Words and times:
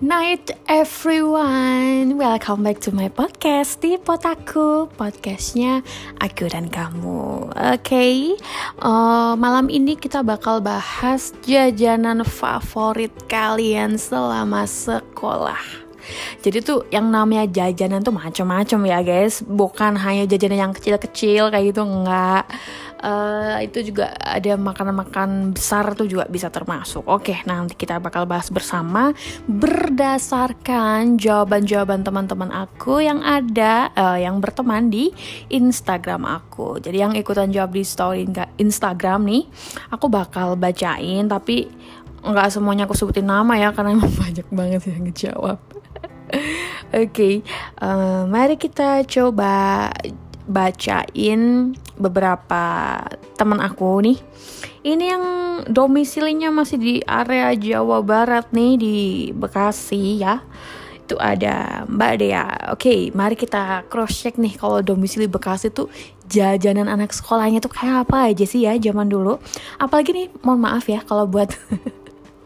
night 0.00 0.56
everyone. 0.64 2.16
Welcome 2.16 2.64
back 2.64 2.80
to 2.88 2.90
my 2.90 3.12
podcast 3.12 3.84
di 3.84 4.00
Potaku 4.00 4.88
Podcastnya 4.96 5.84
aku 6.16 6.48
dan 6.48 6.72
kamu. 6.72 7.52
Oke 7.52 7.84
okay? 7.84 8.16
uh, 8.80 9.36
Malam 9.36 9.68
ini 9.68 10.00
kita 10.00 10.24
bakal 10.24 10.64
bahas 10.64 11.36
jajanan 11.44 12.24
favorit 12.24 13.12
kalian 13.28 14.00
selama 14.00 14.64
sekolah. 14.64 15.60
Jadi 16.40 16.64
tuh 16.64 16.88
yang 16.88 17.12
namanya 17.12 17.44
jajanan 17.44 18.00
tuh 18.00 18.16
macam-macam 18.16 18.80
ya 18.88 18.98
guys. 19.04 19.44
Bukan 19.44 20.00
hanya 20.00 20.24
jajanan 20.24 20.58
yang 20.68 20.72
kecil-kecil 20.72 21.52
kayak 21.52 21.76
gitu 21.76 21.84
enggak 21.84 22.48
uh, 23.00 23.58
itu 23.64 23.92
juga 23.92 24.12
ada 24.20 24.54
makanan-makanan 24.56 25.56
besar 25.56 25.92
tuh 25.96 26.06
juga 26.06 26.28
bisa 26.28 26.52
termasuk. 26.52 27.04
Oke, 27.08 27.40
nanti 27.48 27.74
kita 27.74 27.98
bakal 27.98 28.28
bahas 28.28 28.52
bersama 28.52 29.16
berdasarkan 29.48 31.16
jawaban-jawaban 31.16 32.04
teman-teman 32.04 32.52
aku 32.52 33.00
yang 33.02 33.24
ada 33.24 33.90
uh, 33.96 34.18
yang 34.20 34.38
berteman 34.38 34.92
di 34.92 35.10
Instagram 35.48 36.28
aku. 36.28 36.78
Jadi 36.78 36.96
yang 37.00 37.12
ikutan 37.16 37.50
jawab 37.50 37.74
di 37.74 37.82
story 37.82 38.28
Instagram 38.60 39.26
nih, 39.26 39.42
aku 39.90 40.06
bakal 40.12 40.54
bacain 40.54 41.26
tapi 41.26 41.68
nggak 42.20 42.52
semuanya 42.52 42.84
aku 42.84 42.92
sebutin 42.92 43.24
nama 43.24 43.56
ya 43.56 43.72
karena 43.72 43.94
emang 43.96 44.12
banyak 44.12 44.46
banget 44.52 44.82
yang 44.92 45.02
ngejawab. 45.08 45.58
Oke, 46.90 47.06
okay, 47.10 47.34
uh, 47.82 48.26
mari 48.26 48.54
kita 48.58 49.02
coba 49.06 49.88
bacain 50.50 51.72
beberapa 51.94 52.98
teman 53.38 53.62
aku 53.62 54.02
nih. 54.02 54.18
Ini 54.82 55.04
yang 55.04 55.24
domisilinya 55.70 56.50
masih 56.50 56.78
di 56.80 56.94
area 57.06 57.54
Jawa 57.54 58.02
Barat 58.02 58.50
nih 58.50 58.72
di 58.74 58.96
Bekasi 59.30 60.18
ya. 60.18 60.42
Itu 61.06 61.14
ada 61.22 61.86
Mbak 61.86 62.12
Dea. 62.18 62.46
Oke, 62.74 63.14
mari 63.14 63.38
kita 63.38 63.86
cross 63.86 64.18
check 64.18 64.34
nih 64.36 64.58
kalau 64.58 64.82
domisili 64.82 65.30
Bekasi 65.30 65.70
tuh 65.70 65.86
jajanan 66.30 66.86
anak 66.86 67.10
sekolahnya 67.10 67.58
tuh 67.58 67.70
kayak 67.74 68.06
apa 68.06 68.30
aja 68.30 68.46
sih 68.46 68.66
ya 68.66 68.74
zaman 68.78 69.10
dulu. 69.10 69.38
Apalagi 69.78 70.14
nih, 70.14 70.26
mohon 70.46 70.62
maaf 70.62 70.86
ya 70.86 71.02
kalau 71.02 71.26
buat 71.26 71.50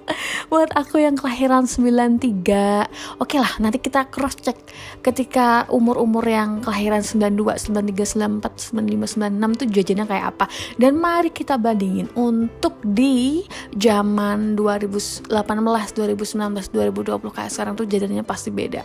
buat 0.53 0.71
aku 0.77 1.01
yang 1.01 1.17
kelahiran 1.17 1.65
93 1.65 3.21
oke 3.21 3.37
lah 3.41 3.53
nanti 3.61 3.81
kita 3.81 4.07
cross 4.09 4.37
check 4.41 4.59
ketika 5.01 5.65
umur-umur 5.69 6.25
yang 6.25 6.61
kelahiran 6.61 7.01
92 7.05 7.73
93 7.73 8.41
94 8.41 8.75
95 8.75 9.15
96 9.17 9.61
tuh 9.61 9.67
jajannya 9.69 10.07
kayak 10.09 10.27
apa. 10.35 10.47
Dan 10.77 10.99
mari 10.99 11.31
kita 11.31 11.61
bandingin 11.61 12.09
untuk 12.17 12.79
di 12.83 13.45
zaman 13.77 14.57
2018 14.57 15.29
2019 15.31 16.73
2020 16.73 17.37
kayak 17.37 17.51
sekarang 17.51 17.75
tuh 17.77 17.87
jajannya 17.89 18.25
pasti 18.27 18.51
beda. 18.51 18.83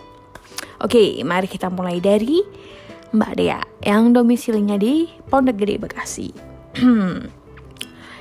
Oke 0.83 1.19
mari 1.27 1.47
kita 1.47 1.67
mulai 1.71 1.99
dari 1.99 2.39
Mbak 3.09 3.33
Dea 3.35 3.61
yang 3.83 4.13
domisilinya 4.13 4.77
di 4.77 5.09
Pondok 5.27 5.55
Gede 5.57 5.75
Bekasi. 5.81 6.29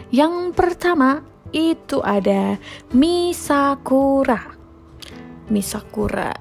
Yang 0.09 0.57
pertama 0.57 1.21
itu 1.53 2.03
ada 2.05 2.61
misakura. 2.93 4.57
Misakura. 5.49 6.37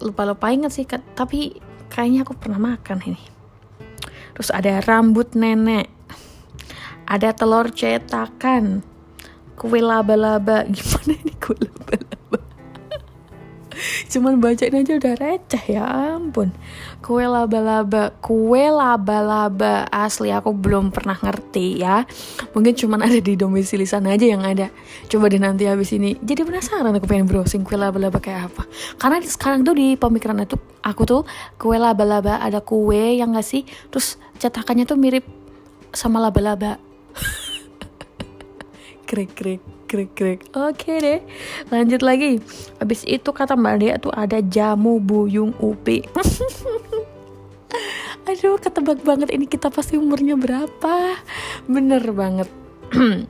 Lupa-lupa 0.00 0.50
inget 0.50 0.72
sih 0.72 0.86
tapi 0.88 1.60
kayaknya 1.92 2.24
aku 2.24 2.34
pernah 2.38 2.58
makan 2.58 2.98
ini. 3.04 3.22
Terus 4.32 4.48
ada 4.48 4.80
rambut 4.80 5.36
nenek. 5.36 5.92
Ada 7.04 7.36
telur 7.36 7.68
cetakan. 7.74 8.80
Kue 9.52 9.84
laba-laba. 9.84 10.64
Gimana 10.72 11.12
ini 11.12 11.34
kue 11.36 11.58
laba-laba 11.60 12.21
cuman 14.12 14.38
bacain 14.38 14.74
aja 14.74 14.98
udah 14.98 15.14
receh 15.16 15.64
ya 15.72 15.84
ampun. 16.16 16.52
Kue 17.02 17.24
laba-laba 17.26 18.12
kue 18.20 18.68
laba-laba 18.68 19.88
asli 19.90 20.30
aku 20.30 20.52
belum 20.54 20.92
pernah 20.92 21.16
ngerti 21.16 21.80
ya. 21.80 22.04
Mungkin 22.52 22.76
cuman 22.76 23.08
ada 23.08 23.18
di 23.18 23.34
domisili 23.34 23.88
sana 23.88 24.14
aja 24.14 24.28
yang 24.28 24.44
ada. 24.44 24.68
Coba 25.08 25.32
deh 25.32 25.40
nanti 25.40 25.64
habis 25.66 25.90
ini. 25.96 26.18
Jadi 26.20 26.44
penasaran 26.44 26.92
aku 26.92 27.08
pengen 27.08 27.26
browsing 27.26 27.64
kue 27.64 27.80
laba-laba 27.80 28.20
kayak 28.20 28.52
apa. 28.52 28.68
Karena 29.00 29.18
sekarang 29.24 29.64
tuh 29.64 29.74
di 29.74 29.96
pemikiran 29.96 30.44
itu 30.44 30.60
aku 30.84 31.02
tuh 31.08 31.22
kue 31.56 31.80
laba-laba 31.80 32.38
ada 32.42 32.60
kue 32.60 33.16
yang 33.16 33.32
gak 33.32 33.46
sih? 33.46 33.64
Terus 33.88 34.20
cetakannya 34.36 34.84
tuh 34.84 35.00
mirip 35.00 35.24
sama 35.96 36.20
laba-laba. 36.20 36.76
Krik 39.12 39.36
krik 39.36 39.71
krik 39.92 40.16
krik 40.16 40.40
oke 40.56 40.88
deh 40.88 41.20
lanjut 41.68 42.00
lagi. 42.00 42.40
Habis 42.80 43.04
itu 43.04 43.28
kata 43.28 43.52
mbak 43.52 43.84
Dea 43.84 44.00
tuh 44.00 44.16
ada 44.16 44.40
jamu 44.40 44.96
buyung 44.96 45.52
upi. 45.60 46.08
Aduh 48.32 48.56
ketebak 48.56 49.04
banget 49.04 49.28
ini 49.36 49.44
kita 49.44 49.68
pasti 49.68 50.00
umurnya 50.00 50.40
berapa? 50.40 51.20
Bener 51.68 52.00
banget. 52.16 52.48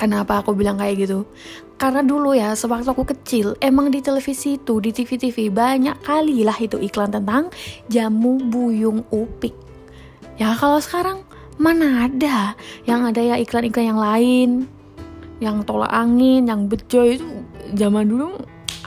Kenapa 0.00 0.46
aku 0.46 0.54
bilang 0.54 0.78
kayak 0.78 1.02
gitu? 1.02 1.26
Karena 1.74 2.06
dulu 2.06 2.38
ya 2.38 2.54
sewaktu 2.54 2.94
aku 2.94 3.02
kecil 3.18 3.58
emang 3.58 3.90
di 3.90 3.98
televisi 3.98 4.54
itu 4.54 4.78
di 4.78 4.94
TV-TV 4.94 5.50
banyak 5.50 6.06
kali 6.06 6.46
lah 6.46 6.54
itu 6.62 6.78
iklan 6.78 7.10
tentang 7.10 7.50
jamu 7.90 8.38
buyung 8.38 9.02
upik 9.10 9.66
ya 10.38 10.54
kalau 10.54 10.78
sekarang 10.78 11.26
mana 11.58 12.06
ada 12.06 12.54
yang 12.86 13.02
ada 13.02 13.18
ya 13.18 13.34
iklan-iklan 13.42 13.94
yang 13.94 14.00
lain 14.00 14.50
yang 15.38 15.62
tolak 15.62 15.90
angin, 15.90 16.46
yang 16.46 16.66
bejo 16.66 17.06
itu 17.06 17.26
zaman 17.74 18.10
dulu 18.10 18.34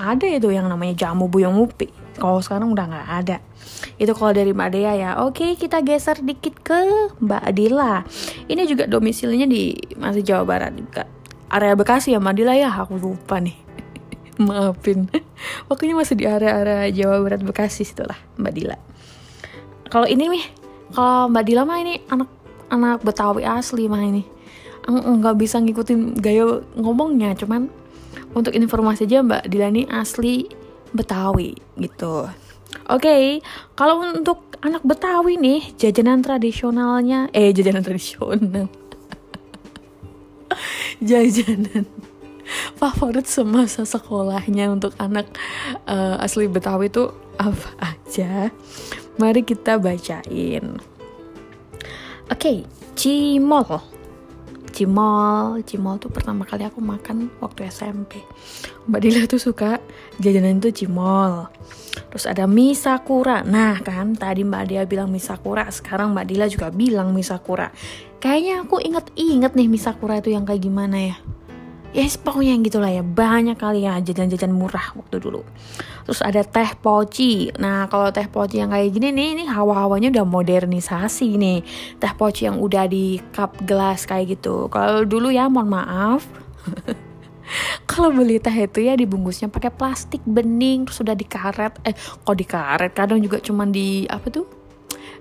ada 0.02 0.26
itu 0.26 0.50
yang 0.52 0.68
namanya 0.68 1.08
jamu 1.08 1.28
buyung 1.28 1.56
upi. 1.60 1.92
Kalau 2.18 2.42
sekarang 2.44 2.74
udah 2.76 2.86
nggak 2.90 3.10
ada. 3.24 3.38
Itu 3.98 4.12
kalau 4.18 4.34
dari 4.36 4.52
Mbak 4.52 4.70
Dea 4.74 4.94
ya. 4.98 5.10
Oke, 5.24 5.56
kita 5.56 5.80
geser 5.86 6.20
dikit 6.22 6.60
ke 6.60 6.80
Mbak 7.22 7.42
Adila. 7.42 8.04
Ini 8.50 8.66
juga 8.68 8.90
domisilinya 8.90 9.48
di 9.48 9.78
masih 9.96 10.26
Jawa 10.26 10.44
Barat 10.44 10.74
juga. 10.76 11.08
Area 11.52 11.76
Bekasi 11.76 12.16
ya 12.16 12.20
Mbak 12.20 12.34
Adila 12.36 12.54
ya, 12.58 12.70
aku 12.72 12.98
lupa 13.00 13.40
nih. 13.40 13.56
Maafin. 14.48 15.08
Pokoknya 15.70 15.96
masih 15.98 16.16
di 16.18 16.26
area-area 16.28 16.90
Jawa 16.92 17.22
Barat 17.22 17.42
Bekasi 17.46 17.86
situlah 17.88 18.18
Mbak 18.42 18.54
Dila. 18.54 18.78
Kalau 19.92 20.08
ini 20.08 20.28
nih, 20.30 20.46
kalau 20.92 21.32
Mbak 21.32 21.44
Dila 21.48 21.64
mah 21.64 21.80
ini 21.80 22.02
anak 22.10 22.30
anak 22.72 23.04
Betawi 23.04 23.44
asli 23.44 23.92
mah 23.92 24.04
ini 24.04 24.41
nggak 24.90 25.38
bisa 25.38 25.62
ngikutin 25.62 26.18
gaya 26.18 26.66
ngomongnya 26.74 27.38
cuman 27.38 27.70
untuk 28.34 28.56
informasi 28.56 29.06
aja 29.06 29.22
Mbak 29.22 29.44
Dilani 29.52 29.86
asli 29.92 30.48
Betawi 30.92 31.56
gitu. 31.80 32.28
Oke, 32.92 33.08
okay, 33.08 33.26
kalau 33.76 34.04
untuk 34.04 34.56
anak 34.64 34.84
Betawi 34.84 35.40
nih 35.40 35.76
jajanan 35.80 36.24
tradisionalnya 36.24 37.32
eh 37.32 37.52
jajanan 37.56 37.84
tradisional. 37.84 38.68
jajanan 41.08 41.88
favorit 42.76 43.28
semasa 43.28 43.88
sekolahnya 43.88 44.68
untuk 44.68 44.92
anak 45.00 45.32
uh, 45.88 46.20
asli 46.20 46.52
Betawi 46.52 46.92
itu 46.92 47.12
apa 47.40 47.70
aja? 47.80 48.52
Mari 49.16 49.48
kita 49.48 49.80
bacain. 49.80 50.80
Oke, 52.32 52.32
okay, 52.32 52.58
cimol 52.96 53.92
cimol. 54.82 55.62
Cimol 55.62 55.96
tuh 56.02 56.10
pertama 56.10 56.42
kali 56.50 56.66
aku 56.66 56.82
makan 56.82 57.30
waktu 57.38 57.70
SMP 57.70 58.26
Mbak 58.90 59.00
Dila 59.02 59.22
tuh 59.30 59.38
suka 59.38 59.78
jajanan 60.18 60.58
itu 60.58 60.74
cimol. 60.84 61.46
Terus 62.10 62.26
ada 62.26 62.50
mie 62.50 62.74
sakura. 62.74 63.46
Nah 63.46 63.78
kan 63.86 64.18
tadi 64.18 64.42
Mbak 64.42 64.64
Dia 64.66 64.82
bilang 64.90 65.14
mie 65.14 65.22
sakura. 65.22 65.70
Sekarang 65.70 66.18
Mbak 66.18 66.26
Dila 66.26 66.46
juga 66.50 66.68
bilang 66.74 67.14
mie 67.14 67.26
sakura. 67.26 67.70
Kayaknya 68.18 68.66
aku 68.66 68.82
inget-inget 68.82 69.54
nih 69.54 69.68
mie 69.70 69.82
sakura 69.82 70.18
itu 70.18 70.34
yang 70.34 70.46
kayak 70.46 70.66
gimana 70.66 70.98
ya 71.14 71.16
ya 71.92 72.04
pokoknya 72.20 72.52
yang 72.56 72.64
gitulah 72.64 72.92
ya. 72.92 73.04
Banyak 73.04 73.60
kali 73.60 73.84
ya 73.84 74.00
jajan-jajan 74.00 74.52
murah 74.52 74.96
waktu 74.96 75.20
dulu. 75.20 75.44
Terus 76.08 76.22
ada 76.24 76.42
teh 76.44 76.72
poci. 76.80 77.52
Nah 77.60 77.88
kalau 77.92 78.10
teh 78.10 78.26
poci 78.28 78.64
yang 78.64 78.72
kayak 78.72 78.92
gini 78.96 79.12
nih 79.12 79.28
ini 79.36 79.44
hawa-hawanya 79.48 80.12
udah 80.12 80.26
modernisasi 80.28 81.36
nih. 81.36 81.60
Teh 82.00 82.14
poci 82.16 82.48
yang 82.48 82.60
udah 82.60 82.88
di 82.88 83.20
cup 83.36 83.60
gelas 83.68 84.08
kayak 84.08 84.40
gitu. 84.40 84.72
Kalau 84.72 85.04
dulu 85.04 85.30
ya 85.32 85.52
mohon 85.52 85.72
maaf. 85.72 86.24
Kalau 87.90 88.16
beli 88.16 88.40
teh 88.40 88.56
itu 88.56 88.88
ya 88.88 88.96
dibungkusnya 88.96 89.52
pakai 89.52 89.76
plastik 89.76 90.24
bening 90.24 90.88
terus 90.88 91.04
udah 91.04 91.16
dikaret. 91.16 91.74
Eh 91.84 91.96
kok 91.98 92.36
dikaret? 92.40 92.96
Kadang 92.96 93.20
juga 93.20 93.44
cuman 93.44 93.76
di 93.76 94.08
apa 94.08 94.32
tuh 94.32 94.61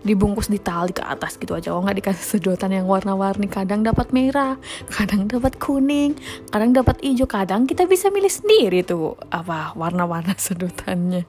dibungkus 0.01 0.49
di 0.49 0.57
tali 0.57 0.97
ke 0.97 1.05
atas 1.05 1.37
gitu 1.37 1.53
aja. 1.53 1.77
Oh 1.77 1.85
nggak 1.85 2.01
dikasih 2.01 2.39
sedotan 2.39 2.73
yang 2.73 2.89
warna-warni. 2.89 3.47
Kadang 3.49 3.85
dapat 3.85 4.13
merah 4.17 4.57
kadang 4.89 5.29
dapat 5.29 5.61
kuning 5.61 6.17
kadang 6.49 6.73
dapat 6.73 7.01
hijau. 7.05 7.29
Kadang 7.29 7.69
kita 7.69 7.85
bisa 7.85 8.09
milih 8.09 8.33
sendiri 8.33 8.81
tuh 8.85 9.17
apa 9.29 9.77
warna-warna 9.77 10.35
sedotannya. 10.47 11.25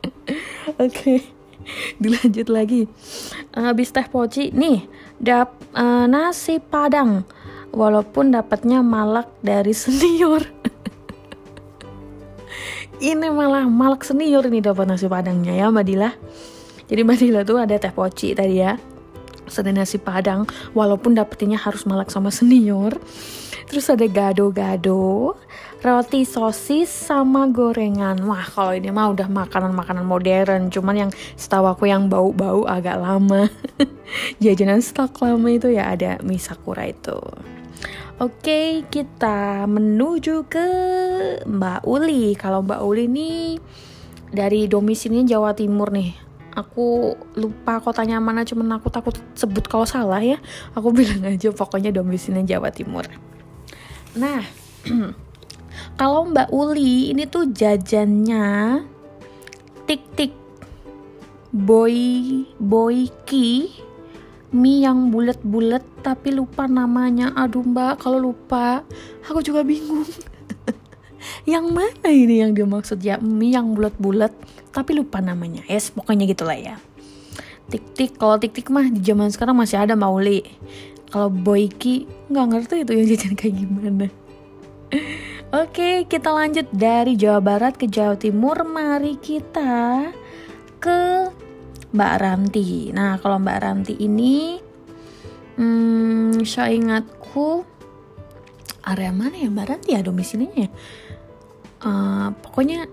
Oke 0.80 0.88
okay. 0.88 1.18
dilanjut 2.00 2.48
lagi. 2.48 2.88
Habis 3.52 3.92
teh 3.92 4.06
poci 4.08 4.54
nih 4.54 4.88
dap 5.20 5.52
uh, 5.76 6.08
nasi 6.08 6.58
padang. 6.58 7.24
Walaupun 7.70 8.34
dapatnya 8.34 8.82
malak 8.82 9.30
dari 9.46 9.70
senior. 9.70 10.42
Ini 13.00 13.30
malah 13.32 13.64
malak 13.64 14.04
senior 14.04 14.44
ini 14.44 14.60
dapat 14.60 14.84
nasi 14.84 15.08
padangnya 15.08 15.56
ya 15.56 15.72
Mbak 15.72 15.84
Dila 15.88 16.12
jadi 16.90 17.06
Mbak 17.06 17.16
Dila 17.22 17.40
tuh 17.46 17.62
ada 17.62 17.78
teh 17.78 17.94
poci 17.94 18.34
tadi 18.34 18.58
ya. 18.58 18.74
Ada 19.50 19.74
nasi 19.74 19.98
padang 19.98 20.46
walaupun 20.78 21.14
dapetinnya 21.18 21.58
harus 21.58 21.86
malak 21.86 22.10
sama 22.10 22.30
senior. 22.30 22.98
Terus 23.70 23.86
ada 23.90 24.06
gado-gado 24.10 25.38
roti 25.82 26.26
sosis 26.26 26.90
sama 26.90 27.46
gorengan. 27.50 28.18
Wah 28.26 28.42
kalau 28.46 28.74
ini 28.74 28.90
mah 28.90 29.14
udah 29.14 29.26
makanan-makanan 29.30 30.06
modern 30.06 30.70
cuman 30.70 31.06
yang 31.06 31.10
setahu 31.34 31.70
aku 31.70 31.86
yang 31.86 32.10
bau-bau 32.10 32.66
agak 32.66 32.98
lama. 32.98 33.46
Jajanan 34.42 34.82
stok 34.82 35.18
lama 35.22 35.46
itu 35.50 35.70
ya 35.70 35.94
ada 35.94 36.18
mie 36.22 36.42
sakura 36.42 36.90
itu. 36.90 37.18
Oke, 38.20 38.84
kita 38.92 39.64
menuju 39.64 40.44
ke 40.44 40.68
Mbak 41.46 41.88
Uli. 41.88 42.36
Kalau 42.36 42.60
Mbak 42.60 42.80
Uli 42.84 43.08
ini 43.08 43.30
dari 44.28 44.68
domisilinya 44.68 45.24
Jawa 45.38 45.56
Timur 45.56 45.88
nih. 45.88 46.29
Aku 46.58 47.14
lupa 47.38 47.78
kotanya 47.78 48.18
mana, 48.18 48.42
cuman 48.42 48.80
aku 48.80 48.90
takut 48.90 49.14
sebut 49.38 49.64
kalau 49.66 49.86
salah 49.86 50.22
ya. 50.22 50.38
Aku 50.74 50.90
bilang 50.96 51.22
aja 51.26 51.50
pokoknya 51.54 51.94
domisilinya 51.94 52.56
Jawa 52.56 52.70
Timur. 52.74 53.06
Nah, 54.18 54.42
kalau 56.00 56.26
Mbak 56.30 56.48
Uli 56.50 57.14
ini 57.14 57.26
tuh 57.30 57.50
jajannya 57.50 58.82
tik-tik 59.90 60.34
boy 61.50 61.98
boy 62.62 63.10
ki 63.26 63.74
mie 64.54 64.86
yang 64.86 65.10
bulat-bulat 65.10 65.82
tapi 65.98 66.30
lupa 66.30 66.70
namanya 66.70 67.34
aduh 67.34 67.66
mbak 67.66 67.98
kalau 67.98 68.18
lupa 68.18 68.86
aku 69.26 69.42
juga 69.42 69.66
bingung 69.66 70.06
yang 71.44 71.68
mana 71.72 72.08
ini 72.08 72.40
yang 72.40 72.56
dia 72.56 72.64
maksud 72.64 73.00
ya 73.04 73.20
mie 73.20 73.54
yang 73.54 73.76
bulat-bulat 73.76 74.32
tapi 74.72 74.96
lupa 74.96 75.20
namanya 75.20 75.64
yes 75.68 75.92
pokoknya 75.92 76.24
gitulah 76.30 76.56
ya 76.56 76.76
tik 77.70 77.84
tik 77.94 78.12
kalau 78.16 78.40
tik 78.40 78.56
tik 78.56 78.68
mah 78.72 78.88
di 78.88 79.00
zaman 79.04 79.28
sekarang 79.30 79.54
masih 79.54 79.78
ada 79.78 79.94
mauli 79.94 80.42
kalau 81.10 81.28
boyki 81.28 82.06
nggak 82.30 82.46
ngerti 82.50 82.74
itu 82.82 82.92
yang 82.94 83.06
jajan 83.10 83.34
kayak 83.34 83.54
gimana 83.60 84.06
Oke, 85.50 86.06
kita 86.06 86.30
lanjut 86.30 86.70
dari 86.70 87.18
Jawa 87.18 87.42
Barat 87.42 87.74
ke 87.74 87.90
Jawa 87.90 88.14
Timur. 88.14 88.62
Mari 88.62 89.18
kita 89.18 90.06
ke 90.78 91.26
Mbak 91.90 92.14
Ranti. 92.22 92.94
Nah, 92.94 93.18
kalau 93.18 93.42
Mbak 93.42 93.58
Ranti 93.58 93.94
ini, 93.98 94.62
hmm, 95.58 96.46
saya 96.46 96.70
ingatku 96.70 97.66
area 98.86 99.10
mana 99.10 99.42
ya 99.42 99.50
Mbak 99.50 99.66
Ranti 99.66 99.88
ya 99.90 100.06
domisilinya? 100.06 100.70
Uh, 101.80 102.28
pokoknya 102.44 102.84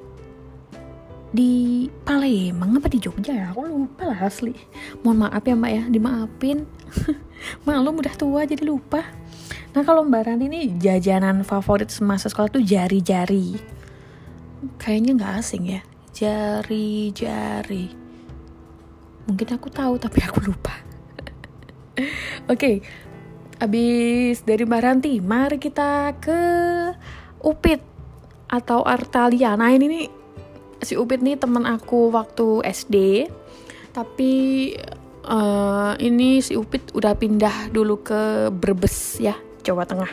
di 1.36 1.86
Palembang 2.08 2.80
apa 2.80 2.88
di 2.88 3.00
Jogja 3.04 3.36
ya? 3.36 3.46
Aku 3.52 3.68
lupa 3.68 4.08
lah 4.08 4.28
asli. 4.28 4.56
Mohon 5.04 5.28
maaf 5.28 5.44
ya 5.44 5.56
Mbak 5.56 5.72
ya, 5.72 5.84
dimaafin. 5.92 6.58
Maklum 7.68 8.00
udah 8.00 8.16
tua 8.16 8.42
jadi 8.48 8.64
lupa. 8.64 9.04
Nah 9.76 9.84
kalau 9.84 10.08
Mbak 10.08 10.22
Ranti 10.24 10.46
ini 10.48 10.80
jajanan 10.80 11.44
favorit 11.44 11.92
semasa 11.92 12.32
sekolah 12.32 12.50
tuh 12.50 12.64
jari-jari. 12.64 13.60
Kayaknya 14.80 15.12
nggak 15.20 15.34
asing 15.44 15.64
ya. 15.68 15.82
Jari-jari 16.16 18.08
mungkin 19.28 19.48
aku 19.60 19.68
tahu 19.68 20.00
tapi 20.00 20.24
aku 20.24 20.40
lupa 20.48 20.72
oke 22.48 22.56
okay. 22.56 22.76
abis 23.60 24.42
dari 24.48 24.64
Mbak 24.64 24.82
Ranti 24.82 25.14
mari 25.20 25.60
kita 25.60 26.16
ke 26.18 26.40
Upit 27.44 27.84
atau 28.48 28.84
Artalia 28.84 29.56
nah 29.60 29.72
ini 29.72 29.86
nih 29.88 30.06
si 30.82 30.94
Upit 30.96 31.24
nih 31.24 31.40
teman 31.40 31.68
aku 31.68 32.12
waktu 32.14 32.64
SD 32.64 32.96
tapi 33.92 34.32
uh, 35.26 35.94
ini 35.98 36.40
si 36.40 36.54
Upit 36.54 36.94
udah 36.94 37.18
pindah 37.18 37.74
dulu 37.74 38.02
ke 38.02 38.52
Brebes 38.54 39.20
ya 39.20 39.36
Jawa 39.66 39.84
Tengah 39.84 40.12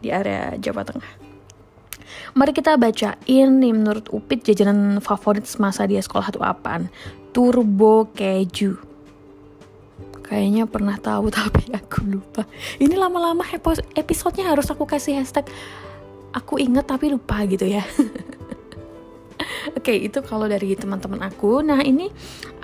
di 0.00 0.08
area 0.08 0.56
Jawa 0.56 0.86
Tengah 0.86 1.20
Mari 2.30 2.54
kita 2.54 2.78
bacain 2.78 3.48
nih 3.58 3.74
menurut 3.74 4.06
Upit 4.14 4.46
jajanan 4.46 5.02
favorit 5.02 5.46
semasa 5.50 5.82
dia 5.86 5.98
sekolah 5.98 6.30
itu 6.30 6.38
apaan? 6.38 6.86
Turbo 7.34 8.06
keju. 8.14 8.78
Kayaknya 10.22 10.70
pernah 10.70 10.94
tahu 10.98 11.26
tapi 11.34 11.74
aku 11.74 12.06
lupa. 12.06 12.46
Ini 12.78 12.94
lama-lama 12.94 13.42
episodenya 13.98 14.54
harus 14.54 14.70
aku 14.70 14.86
kasih 14.86 15.18
hashtag 15.18 15.50
aku 16.34 16.60
inget 16.62 16.86
tapi 16.86 17.10
lupa 17.12 17.42
gitu 17.46 17.66
ya. 17.66 17.84
Oke, 19.70 19.96
okay, 19.96 20.08
itu 20.08 20.20
kalau 20.24 20.48
dari 20.48 20.72
teman-teman 20.76 21.20
aku. 21.24 21.60
Nah, 21.64 21.80
ini 21.84 22.08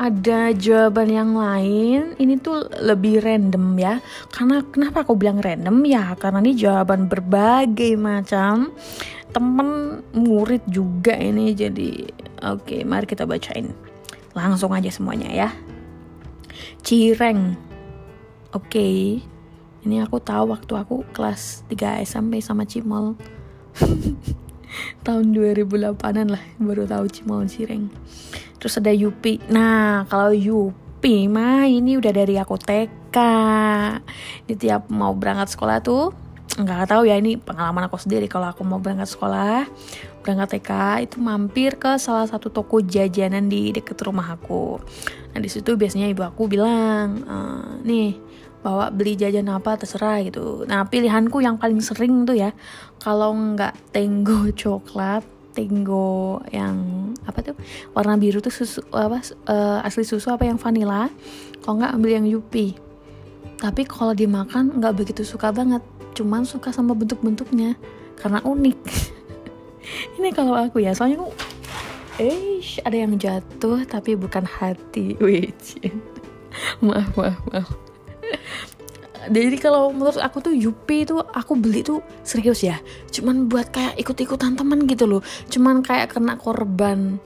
ada 0.01 0.53
jawaban 0.53 1.09
yang 1.09 1.33
lain. 1.37 2.17
Ini 2.17 2.41
tuh 2.41 2.69
lebih 2.83 3.21
random 3.21 3.77
ya. 3.77 4.01
Karena 4.33 4.65
kenapa 4.65 5.05
aku 5.05 5.17
bilang 5.17 5.41
random 5.41 5.85
ya? 5.85 6.17
Karena 6.17 6.41
ini 6.41 6.57
jawaban 6.57 7.09
berbagai 7.09 7.97
macam 8.01 8.73
temen 9.37 10.01
murid 10.17 10.65
juga 10.65 11.13
ini 11.13 11.53
jadi 11.53 12.09
oke 12.57 12.65
okay, 12.65 12.81
mari 12.89 13.05
kita 13.05 13.29
bacain 13.29 13.69
langsung 14.33 14.73
aja 14.73 14.89
semuanya 14.89 15.29
ya 15.29 15.49
cireng 16.81 17.53
oke 18.57 18.65
okay. 18.65 19.21
ini 19.85 20.01
aku 20.01 20.25
tahu 20.25 20.57
waktu 20.57 20.73
aku 20.81 21.05
kelas 21.13 21.69
3 21.69 22.01
SMP 22.09 22.41
sama 22.41 22.65
Cimol 22.65 23.13
tahun 25.07 25.33
2008an 25.33 26.27
lah 26.35 26.43
baru 26.59 26.85
tahu 26.85 27.07
Cimol 27.09 27.47
Cireng 27.47 27.89
terus 28.57 28.83
ada 28.83 28.91
Yupi. 28.91 29.39
Nah 29.53 30.09
kalau 30.11 30.33
Yupi 30.35 31.31
mah 31.31 31.69
ini 31.69 31.95
udah 32.01 32.13
dari 32.13 32.35
aku 32.41 32.57
TK 32.59 33.17
di 34.49 34.55
tiap 34.59 34.89
mau 34.91 35.15
berangkat 35.15 35.55
sekolah 35.55 35.79
tuh 35.85 36.11
nggak 36.57 36.89
tahu 36.89 37.05
ya 37.05 37.21
ini 37.21 37.37
pengalaman 37.37 37.85
aku 37.85 38.01
sendiri 38.01 38.25
kalau 38.33 38.49
aku 38.49 38.65
mau 38.65 38.81
berangkat 38.81 39.13
sekolah. 39.13 39.69
Berangkat 40.25 40.59
TK 40.59 40.71
itu 41.07 41.17
mampir 41.23 41.79
ke 41.79 42.01
salah 42.03 42.27
satu 42.27 42.51
toko 42.51 42.83
jajanan 42.83 43.47
di 43.47 43.71
deket 43.71 43.95
rumah 44.03 44.35
aku. 44.35 44.81
Nah 45.31 45.39
di 45.39 45.47
situ 45.53 45.79
biasanya 45.79 46.11
ibu 46.11 46.27
aku 46.27 46.49
bilang 46.51 47.23
e, 47.23 47.37
nih 47.87 48.11
bawa 48.61 48.91
beli 48.91 49.15
jajan 49.17 49.49
apa 49.53 49.79
terserah 49.79 50.21
gitu. 50.27 50.65
Nah 50.69 50.85
pilihanku 50.89 51.41
yang 51.41 51.57
paling 51.61 51.79
sering 51.81 52.25
tuh 52.27 52.37
ya 52.37 52.51
kalau 53.01 53.33
nggak 53.33 53.75
tenggo 53.93 54.51
coklat 54.61 55.25
tenggo 55.57 56.45
yang 56.53 56.77
apa 57.25 57.41
tuh 57.41 57.57
warna 57.97 58.21
biru 58.21 58.45
tuh 58.45 58.53
susu 58.53 58.85
apa 58.93 59.25
uh, 59.49 59.81
asli 59.89 60.05
susu 60.05 60.29
apa 60.29 60.45
yang 60.45 60.61
vanilla 60.61 61.09
kalau 61.65 61.81
nggak 61.81 61.93
ambil 61.97 62.11
yang 62.13 62.27
yupi. 62.29 62.77
Tapi 63.57 63.89
kalau 63.89 64.13
dimakan 64.13 64.77
nggak 64.77 64.95
begitu 65.01 65.25
suka 65.25 65.49
banget 65.49 65.81
cuman 66.13 66.45
suka 66.45 66.73
sama 66.73 66.93
bentuk-bentuknya 66.93 67.77
karena 68.21 68.45
unik. 68.45 68.81
Ini 70.21 70.29
kalau 70.37 70.53
aku 70.53 70.85
ya 70.85 70.93
soalnya 70.93 71.25
aku 71.25 71.33
eh 72.17 72.61
ada 72.85 72.97
yang 72.97 73.17
jatuh 73.17 73.85
tapi 73.89 74.13
bukan 74.17 74.45
hati. 74.45 75.17
Wicin 75.25 76.17
maaf 76.81 77.13
maaf 77.17 77.41
maaf 77.53 77.69
jadi 79.27 79.57
kalau 79.59 79.91
menurut 79.91 80.19
aku 80.23 80.39
tuh 80.39 80.55
Yupi 80.55 81.03
itu 81.03 81.19
aku 81.19 81.59
beli 81.59 81.83
tuh 81.83 82.03
serius 82.23 82.63
ya. 82.63 82.79
Cuman 83.11 83.51
buat 83.51 83.75
kayak 83.75 83.99
ikut-ikutan 83.99 84.55
temen 84.55 84.87
gitu 84.87 85.05
loh. 85.07 85.23
Cuman 85.51 85.83
kayak 85.83 86.15
kena 86.15 86.39
korban 86.39 87.19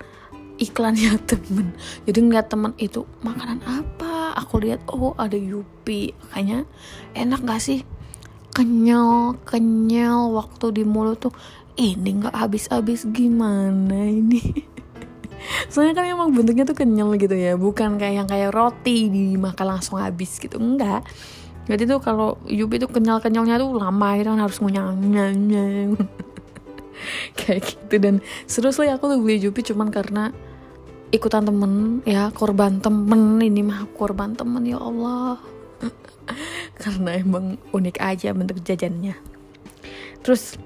iklannya 0.61 1.17
temen. 1.31 1.77
Jadi 2.05 2.19
ngeliat 2.21 2.49
temen 2.49 2.73
itu 2.77 3.05
makanan 3.25 3.61
apa? 3.65 4.37
Aku 4.45 4.61
lihat 4.61 4.85
oh 4.93 5.13
ada 5.17 5.37
Yupi. 5.37 6.17
Kayaknya 6.33 6.69
enak 7.17 7.41
gak 7.45 7.63
sih? 7.65 7.81
Kenyal 8.51 9.39
kenyal 9.47 10.35
waktu 10.35 10.83
di 10.83 10.83
mulut 10.83 11.23
tuh 11.23 11.35
ini 11.79 12.19
nggak 12.19 12.35
habis-habis 12.35 13.07
gimana 13.15 14.11
ini? 14.11 14.43
Soalnya 15.73 16.03
kan 16.03 16.05
emang 16.05 16.35
bentuknya 16.35 16.67
tuh 16.67 16.77
kenyal 16.77 17.15
gitu 17.17 17.33
ya. 17.33 17.55
Bukan 17.55 17.97
kayak 17.97 18.15
yang 18.21 18.29
kayak 18.29 18.51
roti 18.51 19.09
dimakan 19.09 19.79
langsung 19.79 20.03
habis 20.03 20.37
gitu. 20.37 20.59
Enggak 20.59 21.07
jadi 21.71 21.87
tuh 21.87 22.03
kalau 22.03 22.35
Yubi 22.51 22.83
tuh 22.83 22.91
kenyal-kenyalnya 22.91 23.63
tuh 23.63 23.79
lama 23.79 24.19
gitu 24.19 24.35
kan 24.35 24.43
harus 24.43 24.59
ngunyah 24.59 24.91
kayak 27.39 27.63
gitu. 27.63 27.95
Dan 28.03 28.19
seru 28.51 28.75
sih 28.75 28.91
aku 28.91 29.07
tuh 29.07 29.23
beli 29.23 29.39
Yubi 29.39 29.63
cuman 29.63 29.95
karena 29.95 30.35
ikutan 31.15 31.47
temen 31.47 32.03
ya 32.03 32.35
korban 32.35 32.83
temen. 32.83 33.39
Ini 33.39 33.63
mah 33.63 33.87
korban 33.95 34.35
temen 34.35 34.67
ya 34.67 34.83
Allah. 34.83 35.39
Karena 36.83 37.15
emang 37.15 37.55
unik 37.71 38.03
aja 38.03 38.35
bentuk 38.35 38.59
jajannya. 38.67 39.15
Terus 40.27 40.59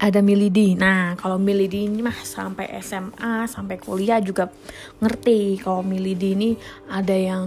ada 0.00 0.24
milidi. 0.24 0.72
Nah, 0.80 1.12
kalau 1.20 1.36
milidi 1.36 1.84
ini 1.84 2.00
mah 2.00 2.16
sampai 2.16 2.72
SMA, 2.80 3.44
sampai 3.44 3.76
kuliah 3.76 4.16
juga 4.16 4.48
ngerti. 5.04 5.60
Kalau 5.60 5.84
milidi 5.84 6.32
ini 6.32 6.50
ada 6.88 7.12
yang 7.12 7.44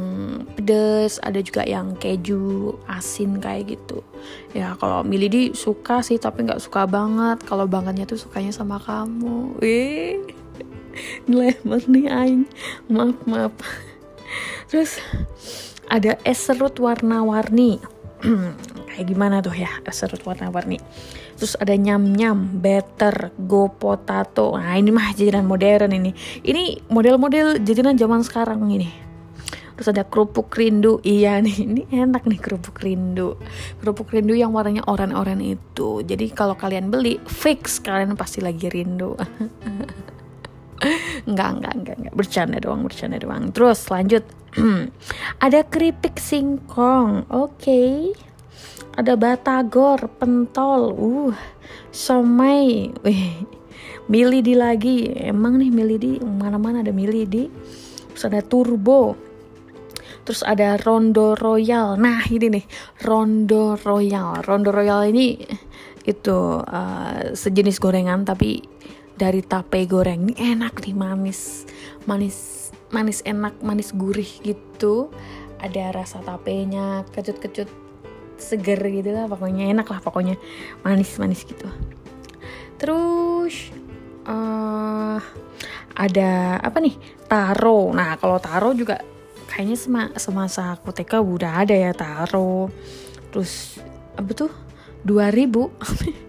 pedes, 0.54 1.18
ada 1.18 1.42
juga 1.42 1.66
yang 1.66 1.98
keju, 1.98 2.78
asin 2.86 3.42
kayak 3.42 3.74
gitu. 3.74 4.06
Ya, 4.54 4.78
kalau 4.78 5.02
milidi 5.02 5.58
suka 5.58 6.06
sih, 6.06 6.22
tapi 6.22 6.46
nggak 6.46 6.62
suka 6.62 6.86
banget. 6.86 7.42
Kalau 7.42 7.66
bangetnya 7.66 8.06
tuh 8.06 8.22
sukanya 8.22 8.54
sama 8.54 8.78
kamu. 8.78 9.58
Wih, 9.58 10.22
level 11.26 11.82
nih 11.90 12.06
aing. 12.06 12.46
Maaf, 12.86 13.18
maaf. 13.26 13.54
Terus 14.70 15.02
ada 15.90 16.22
es 16.22 16.38
serut 16.38 16.78
warna-warni. 16.78 17.82
kayak 18.94 19.10
gimana 19.10 19.42
tuh 19.42 19.58
ya 19.58 19.82
serut 19.90 20.22
warna-warni. 20.22 20.78
Terus 21.34 21.58
ada 21.58 21.74
nyam 21.74 22.14
nyam 22.14 22.62
better 22.62 23.34
go 23.50 23.74
potato. 23.74 24.54
Nah 24.54 24.78
ini 24.78 24.94
mah 24.94 25.18
jajanan 25.18 25.50
modern 25.50 25.90
ini. 25.98 26.14
Ini 26.46 26.86
model-model 26.94 27.66
jajanan 27.66 27.98
zaman 27.98 28.22
sekarang 28.22 28.62
ini. 28.70 28.90
Terus 29.74 29.90
ada 29.90 30.06
kerupuk 30.06 30.54
rindu. 30.54 31.02
Iya 31.02 31.42
nih 31.42 31.58
ini 31.66 31.82
enak 31.90 32.30
nih 32.30 32.38
kerupuk 32.38 32.78
rindu. 32.86 33.34
Kerupuk 33.82 34.14
rindu 34.14 34.38
yang 34.38 34.54
warnanya 34.54 34.86
oranye-oranye 34.86 35.58
itu. 35.58 36.06
Jadi 36.06 36.30
kalau 36.30 36.54
kalian 36.54 36.94
beli 36.94 37.18
fix. 37.26 37.82
Kalian 37.82 38.14
pasti 38.14 38.46
lagi 38.46 38.70
rindu. 38.70 39.18
Enggak 41.24 41.50
enggak 41.56 41.74
enggak 41.80 41.96
enggak. 41.96 42.14
Bercanda 42.14 42.58
doang 42.60 42.84
bercanda 42.84 43.18
doang. 43.18 43.50
Terus 43.56 43.88
lanjut. 43.88 44.28
Ada 45.46 45.64
keripik 45.66 46.20
singkong. 46.20 47.26
Oke. 47.32 47.58
okay 47.58 48.33
ada 48.94 49.18
batagor, 49.18 50.06
pentol, 50.22 50.94
uh, 50.94 51.38
somai, 51.90 52.94
wih, 53.02 53.42
milidi 54.06 54.54
lagi, 54.54 55.10
emang 55.10 55.58
nih 55.58 55.72
milidi, 55.74 56.22
mana-mana 56.22 56.86
ada 56.86 56.94
milidi, 56.94 57.50
terus 58.14 58.24
ada 58.30 58.46
turbo, 58.46 59.18
terus 60.22 60.46
ada 60.46 60.78
rondo 60.78 61.34
royal, 61.34 61.98
nah 61.98 62.22
ini 62.30 62.60
nih, 62.60 62.66
rondo 63.02 63.76
royal, 63.82 64.46
rondo 64.46 64.70
royal 64.70 65.10
ini 65.10 65.42
itu 66.04 66.60
uh, 66.60 67.32
sejenis 67.32 67.80
gorengan 67.80 68.28
tapi 68.28 68.60
dari 69.18 69.42
tape 69.42 69.88
goreng, 69.90 70.30
ini 70.30 70.36
enak 70.54 70.86
nih 70.86 70.94
manis, 70.94 71.66
manis, 72.06 72.70
manis 72.94 73.26
enak, 73.26 73.58
manis 73.66 73.90
gurih 73.96 74.30
gitu, 74.46 75.10
ada 75.64 75.96
rasa 75.96 76.20
tapenya, 76.22 77.08
kecut-kecut 77.16 77.83
seger 78.44 78.80
gitu 78.92 79.16
lah 79.16 79.32
pokoknya 79.32 79.72
enak 79.72 79.88
lah 79.88 80.00
pokoknya 80.04 80.36
manis-manis 80.84 81.48
gitu. 81.48 81.66
Terus 82.78 83.72
uh, 84.28 85.18
ada 85.96 86.60
apa 86.60 86.78
nih? 86.84 86.96
Taro. 87.32 87.96
Nah 87.96 88.20
kalau 88.20 88.38
taro 88.44 88.76
juga 88.76 89.00
kayaknya 89.48 89.78
sema 89.80 90.04
semasa 90.20 90.76
aku 90.76 90.92
TK 90.92 91.24
udah 91.24 91.64
ada 91.64 91.74
ya 91.74 91.96
taro. 91.96 92.68
Terus 93.32 93.80
apa 94.20 94.32
tuh? 94.36 94.52
2000 95.04 95.52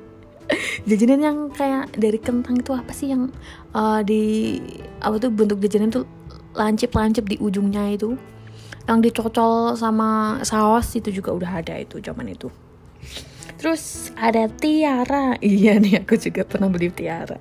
jajanan 0.89 1.21
yang 1.23 1.39
kayak 1.55 1.95
dari 1.95 2.19
kentang 2.19 2.59
itu 2.59 2.75
apa 2.75 2.91
sih 2.91 3.15
yang 3.15 3.31
uh, 3.71 4.03
di 4.03 4.59
apa 4.99 5.23
tuh 5.23 5.31
bentuk 5.31 5.63
jajanan 5.63 5.95
tuh 5.95 6.05
lancip-lancip 6.59 7.27
di 7.27 7.39
ujungnya 7.39 7.95
itu 7.95 8.19
yang 8.85 9.01
dicocol 9.01 9.75
sama 9.77 10.41
saus 10.45 10.93
itu 10.97 11.09
juga 11.09 11.33
udah 11.33 11.51
ada 11.65 11.75
itu 11.81 12.01
zaman 12.01 12.29
itu. 12.33 12.53
Terus 13.65 14.13
ada 14.19 14.45
tiara. 14.51 15.41
Iya 15.41 15.81
nih 15.81 16.05
aku 16.05 16.21
juga 16.21 16.45
pernah 16.45 16.69
beli 16.69 16.93
tiara. 16.93 17.41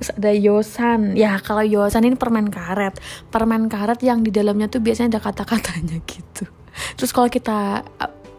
Terus 0.00 0.10
ada 0.16 0.30
yosan. 0.32 1.12
Ya 1.12 1.36
kalau 1.44 1.60
yosan 1.60 2.08
ini 2.08 2.16
permen 2.16 2.48
karet. 2.48 2.96
Permen 3.28 3.68
karet 3.68 4.00
yang 4.00 4.24
di 4.24 4.32
dalamnya 4.32 4.72
tuh 4.72 4.80
biasanya 4.80 5.18
ada 5.18 5.28
kata-katanya 5.28 6.00
gitu. 6.12 6.48
Terus 6.96 7.10
kalau 7.12 7.28
kita 7.28 7.84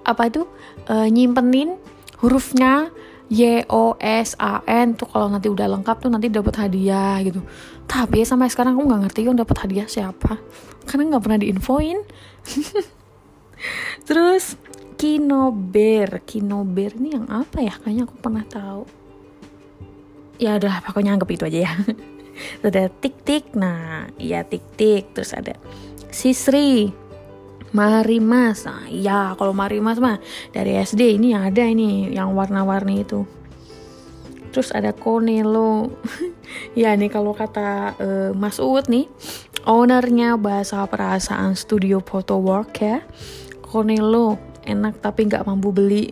apa 0.02 0.24
itu? 0.26 0.50
Uh, 0.90 1.06
nyimpenin 1.06 1.78
hurufnya 2.18 2.90
Y 3.30 3.62
O 3.70 3.94
S 4.02 4.34
A 4.42 4.66
N 4.66 4.98
tuh 4.98 5.06
kalau 5.06 5.30
nanti 5.30 5.54
udah 5.54 5.70
lengkap 5.70 6.02
tuh 6.02 6.10
nanti 6.10 6.34
dapat 6.34 6.66
hadiah 6.66 7.22
gitu. 7.22 7.46
Tapi 7.90 8.22
sampai 8.22 8.54
sekarang 8.54 8.78
aku 8.78 8.86
nggak 8.86 9.02
ngerti 9.10 9.20
yang 9.26 9.34
dapat 9.34 9.66
hadiah 9.66 9.90
siapa 9.90 10.38
karena 10.86 11.18
nggak 11.18 11.24
pernah 11.26 11.40
diinfoin. 11.42 12.00
Terus 14.08 14.56
kinober, 14.96 16.22
kinober 16.24 16.94
ini 17.02 17.18
yang 17.18 17.26
apa 17.34 17.66
ya? 17.66 17.74
Kayaknya 17.82 18.04
aku 18.06 18.16
pernah 18.22 18.46
tahu. 18.46 18.84
Ya 20.38 20.56
udah 20.56 20.86
pokoknya 20.86 21.18
anggap 21.18 21.30
itu 21.34 21.44
aja 21.50 21.60
ya. 21.66 21.74
ada 22.68 22.88
tik 22.88 23.26
tik, 23.26 23.58
nah 23.58 24.08
iya 24.22 24.46
tik 24.46 24.64
tik. 24.78 25.12
Terus 25.18 25.34
ada 25.34 25.58
sisri, 26.14 26.94
Marimas. 27.74 28.70
Nah, 28.70 28.86
iya 28.88 29.34
kalau 29.34 29.52
Marimas 29.52 29.98
mah 29.98 30.22
dari 30.54 30.78
SD 30.78 31.18
ini 31.18 31.36
ada 31.36 31.66
ini 31.66 32.14
yang 32.14 32.38
warna-warni 32.38 33.04
itu. 33.04 33.39
Terus 34.60 34.76
ada 34.76 34.92
Konelo. 34.92 35.88
ya 36.76 36.92
nih 36.92 37.08
kalau 37.08 37.32
kata 37.32 37.96
uh, 37.96 38.32
Mas 38.36 38.60
Uut 38.60 38.92
nih, 38.92 39.08
ownernya 39.64 40.36
bahasa 40.36 40.84
perasaan 40.84 41.56
studio 41.56 42.04
photo 42.04 42.44
work 42.44 42.76
ya. 42.84 43.00
Konelo 43.64 44.36
enak 44.68 45.00
tapi 45.00 45.32
nggak 45.32 45.48
mampu 45.48 45.72
beli. 45.72 46.12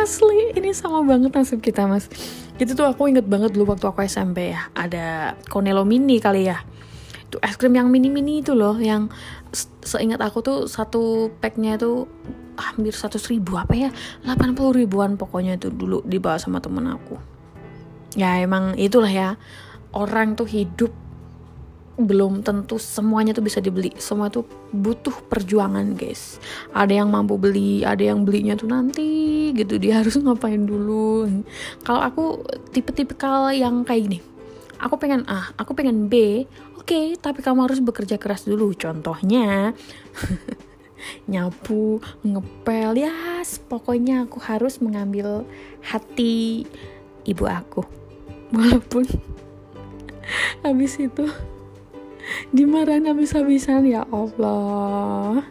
Asli 0.00 0.56
ini 0.56 0.72
sama 0.72 1.04
banget 1.04 1.36
nasib 1.36 1.60
kita 1.60 1.84
mas. 1.84 2.08
Itu 2.56 2.72
tuh 2.72 2.88
aku 2.88 3.12
inget 3.12 3.28
banget 3.28 3.52
dulu 3.52 3.76
waktu 3.76 3.92
aku 3.92 4.08
SMP 4.08 4.56
ya. 4.56 4.72
Ada 4.72 5.36
Konelo 5.52 5.84
mini 5.84 6.16
kali 6.16 6.48
ya 6.48 6.64
itu 7.32 7.40
es 7.40 7.56
krim 7.56 7.72
yang 7.72 7.88
mini 7.88 8.12
mini 8.12 8.44
itu 8.44 8.52
loh 8.52 8.76
yang 8.76 9.08
seingat 9.80 10.20
aku 10.20 10.44
tuh 10.44 10.58
satu 10.68 11.32
packnya 11.40 11.80
itu 11.80 12.04
hampir 12.56 12.92
satu 12.92 13.16
ribu 13.30 13.56
apa 13.56 13.74
ya? 13.76 13.90
80 14.24 14.80
ribuan 14.84 15.16
pokoknya 15.16 15.56
itu 15.56 15.72
dulu 15.72 16.04
dibawa 16.04 16.36
sama 16.36 16.60
temen 16.60 16.84
aku. 16.88 17.16
Ya 18.16 18.40
emang 18.40 18.76
itulah 18.76 19.10
ya. 19.10 19.40
Orang 19.92 20.36
tuh 20.36 20.48
hidup 20.48 20.92
belum 22.00 22.40
tentu 22.40 22.80
semuanya 22.80 23.36
tuh 23.36 23.44
bisa 23.44 23.60
dibeli. 23.60 23.92
Semua 24.00 24.32
tuh 24.32 24.48
butuh 24.72 25.12
perjuangan 25.28 25.92
guys. 25.92 26.40
Ada 26.72 27.04
yang 27.04 27.12
mampu 27.12 27.36
beli 27.36 27.84
ada 27.84 28.00
yang 28.00 28.24
belinya 28.24 28.56
tuh 28.56 28.68
nanti 28.68 29.52
gitu. 29.52 29.76
Dia 29.76 29.96
harus 30.00 30.16
ngapain 30.16 30.64
dulu? 30.64 31.28
Kalau 31.84 32.00
aku 32.00 32.24
tipe-tipe 32.72 33.16
kal 33.16 33.52
yang 33.52 33.84
kayak 33.84 34.08
gini. 34.08 34.18
Aku 34.82 34.98
pengen 34.98 35.22
A 35.30 35.52
aku 35.60 35.76
pengen 35.76 36.08
B. 36.08 36.44
Oke 36.82 36.98
okay, 36.98 37.06
tapi 37.14 37.44
kamu 37.44 37.70
harus 37.70 37.78
bekerja 37.78 38.18
keras 38.18 38.48
dulu. 38.48 38.74
Contohnya 38.74 39.70
nyapu 41.26 41.98
ngepel 42.22 42.98
ya 42.98 43.10
yes, 43.42 43.58
pokoknya 43.58 44.30
aku 44.30 44.38
harus 44.38 44.78
mengambil 44.78 45.42
hati 45.82 46.62
ibu 47.26 47.44
aku. 47.50 47.82
Walaupun 48.54 49.02
habis 50.62 51.00
itu 51.02 51.26
dimarahin 52.54 53.10
habis-habisan 53.10 53.82
ya 53.90 54.06
Allah. 54.14 55.42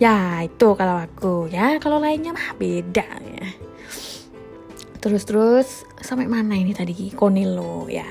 Ya 0.00 0.42
itu 0.42 0.68
kalau 0.74 0.96
aku. 0.96 1.52
Ya 1.52 1.76
kalau 1.76 2.00
lainnya 2.00 2.32
mah 2.32 2.56
beda 2.56 3.08
ya. 3.20 3.46
Terus 5.04 5.28
terus 5.28 5.68
sampai 6.00 6.24
mana 6.24 6.56
ini 6.56 6.72
tadi? 6.72 7.12
Konilo 7.12 7.84
ya. 7.92 8.08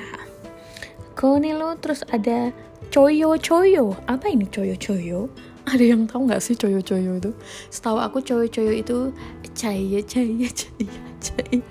Konelo 1.17 1.73
terus 1.81 2.05
ada 2.13 2.53
Choyo 2.93 3.33
Choyo 3.41 3.97
apa 4.05 4.29
ini 4.29 4.45
Choyo 4.53 4.77
Choyo 4.77 5.33
ada 5.73 5.83
yang 5.83 6.05
tahu 6.05 6.29
nggak 6.29 6.41
sih 6.41 6.53
Choyo 6.53 6.85
Choyo 6.85 7.17
itu? 7.17 7.33
Setahu 7.73 7.97
aku 7.97 8.21
Choyo 8.21 8.45
Choyo 8.45 8.69
itu 8.69 9.09
caya 9.57 9.99
caya 10.05 10.49
caya 10.49 10.97
caya 11.21 11.61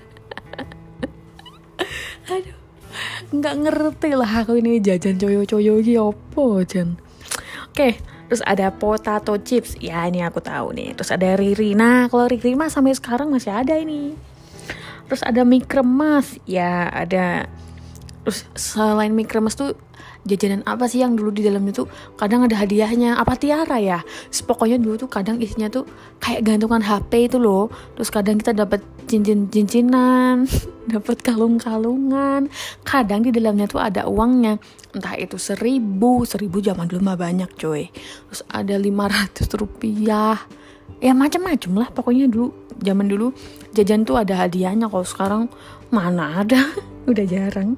aduh 2.33 2.57
nggak 3.33 3.55
ngerti 3.65 4.11
lah 4.15 4.31
aku 4.45 4.59
ini 4.59 4.79
jajan 4.79 5.19
Choyo 5.19 5.43
Choyo 5.43 5.81
gitu 5.81 6.13
apa 6.13 6.45
jan 6.63 6.95
oke 7.71 8.13
terus 8.33 8.49
ada 8.49 8.73
potato 8.73 9.37
chips. 9.37 9.77
Ya 9.77 10.09
ini 10.09 10.25
aku 10.25 10.41
tahu 10.41 10.73
nih. 10.73 10.97
Terus 10.97 11.13
ada 11.13 11.37
Riri. 11.37 11.77
Nah 11.77 12.09
kalau 12.09 12.25
Riri 12.25 12.57
mah 12.57 12.65
sampai 12.65 12.97
sekarang 12.97 13.29
masih 13.29 13.53
ada 13.53 13.77
ini. 13.77 14.17
Terus 15.05 15.21
ada 15.21 15.45
mie 15.45 15.61
ya 16.49 16.89
ada. 16.89 17.45
Terus 18.25 18.49
selain 18.57 19.13
mie 19.13 19.29
tuh 19.53 19.77
jajanan 20.23 20.63
apa 20.63 20.87
sih 20.87 21.03
yang 21.03 21.19
dulu 21.19 21.35
di 21.35 21.43
dalamnya 21.43 21.83
tuh 21.83 21.87
kadang 22.15 22.47
ada 22.47 22.55
hadiahnya? 22.63 23.19
Apa 23.19 23.35
tiara 23.35 23.79
ya? 23.79 23.99
Pokoknya 24.47 24.79
dulu 24.79 24.95
tuh 24.95 25.09
kadang 25.11 25.39
isinya 25.39 25.67
tuh 25.67 25.83
kayak 26.23 26.47
gantungan 26.47 26.83
HP 26.83 27.31
itu 27.31 27.37
loh. 27.39 27.67
Terus 27.99 28.09
kadang 28.11 28.39
kita 28.39 28.55
dapat 28.55 28.79
cincin 29.07 29.51
cincinan 29.51 30.47
dapat 30.93 31.19
kalung 31.19 31.59
kalungan 31.59 32.47
kadang 32.87 33.23
di 33.23 33.31
dalamnya 33.35 33.67
tuh 33.67 33.83
ada 33.83 34.07
uangnya. 34.07 34.59
Entah 34.95 35.15
itu 35.19 35.35
seribu 35.35 36.23
seribu 36.23 36.63
zaman 36.63 36.87
dulu 36.87 37.03
mah 37.03 37.19
banyak 37.19 37.51
coy. 37.59 37.91
Terus 38.31 38.41
ada 38.47 38.75
lima 38.79 39.11
ratus 39.11 39.51
rupiah. 39.55 40.39
Ya 41.03 41.11
macam-macam 41.11 41.71
lah 41.83 41.89
pokoknya 41.91 42.31
dulu 42.31 42.55
zaman 42.79 43.11
dulu 43.11 43.35
jajan 43.75 44.07
tuh 44.07 44.23
ada 44.23 44.47
hadiahnya. 44.47 44.87
Kalau 44.87 45.03
sekarang 45.03 45.43
mana 45.91 46.43
ada? 46.43 46.71
Udah 47.11 47.27
jarang 47.27 47.75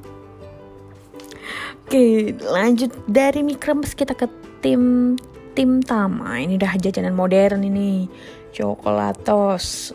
oke 1.85 2.05
lanjut 2.41 2.89
dari 3.05 3.45
mikrams 3.45 3.93
kita 3.93 4.17
ke 4.17 4.25
tim 4.65 5.13
tim 5.53 5.79
tama. 5.85 6.41
Ini 6.41 6.57
dah 6.57 6.73
jajanan 6.75 7.13
modern 7.13 7.63
ini. 7.63 8.09
Coklatos 8.51 9.93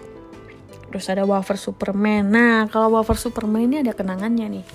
terus 0.91 1.07
ada 1.07 1.23
wafer 1.23 1.55
superman. 1.55 2.31
Nah 2.31 2.67
kalau 2.71 2.99
wafer 2.99 3.15
superman 3.19 3.67
ini 3.67 3.77
ada 3.83 3.95
kenangannya 3.95 4.59
nih. 4.59 4.67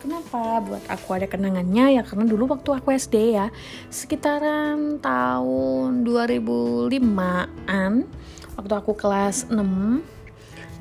Kenapa 0.00 0.58
buat 0.64 0.82
aku 0.90 1.08
ada 1.14 1.30
kenangannya? 1.30 2.00
Ya 2.00 2.02
karena 2.02 2.26
dulu 2.26 2.50
waktu 2.50 2.74
aku 2.74 2.90
SD 2.90 3.38
ya 3.38 3.54
sekitaran 3.86 4.98
tahun 4.98 6.02
2005-an 6.02 7.92
waktu 8.58 8.74
aku 8.74 8.92
kelas 8.98 9.46
6 9.48 9.56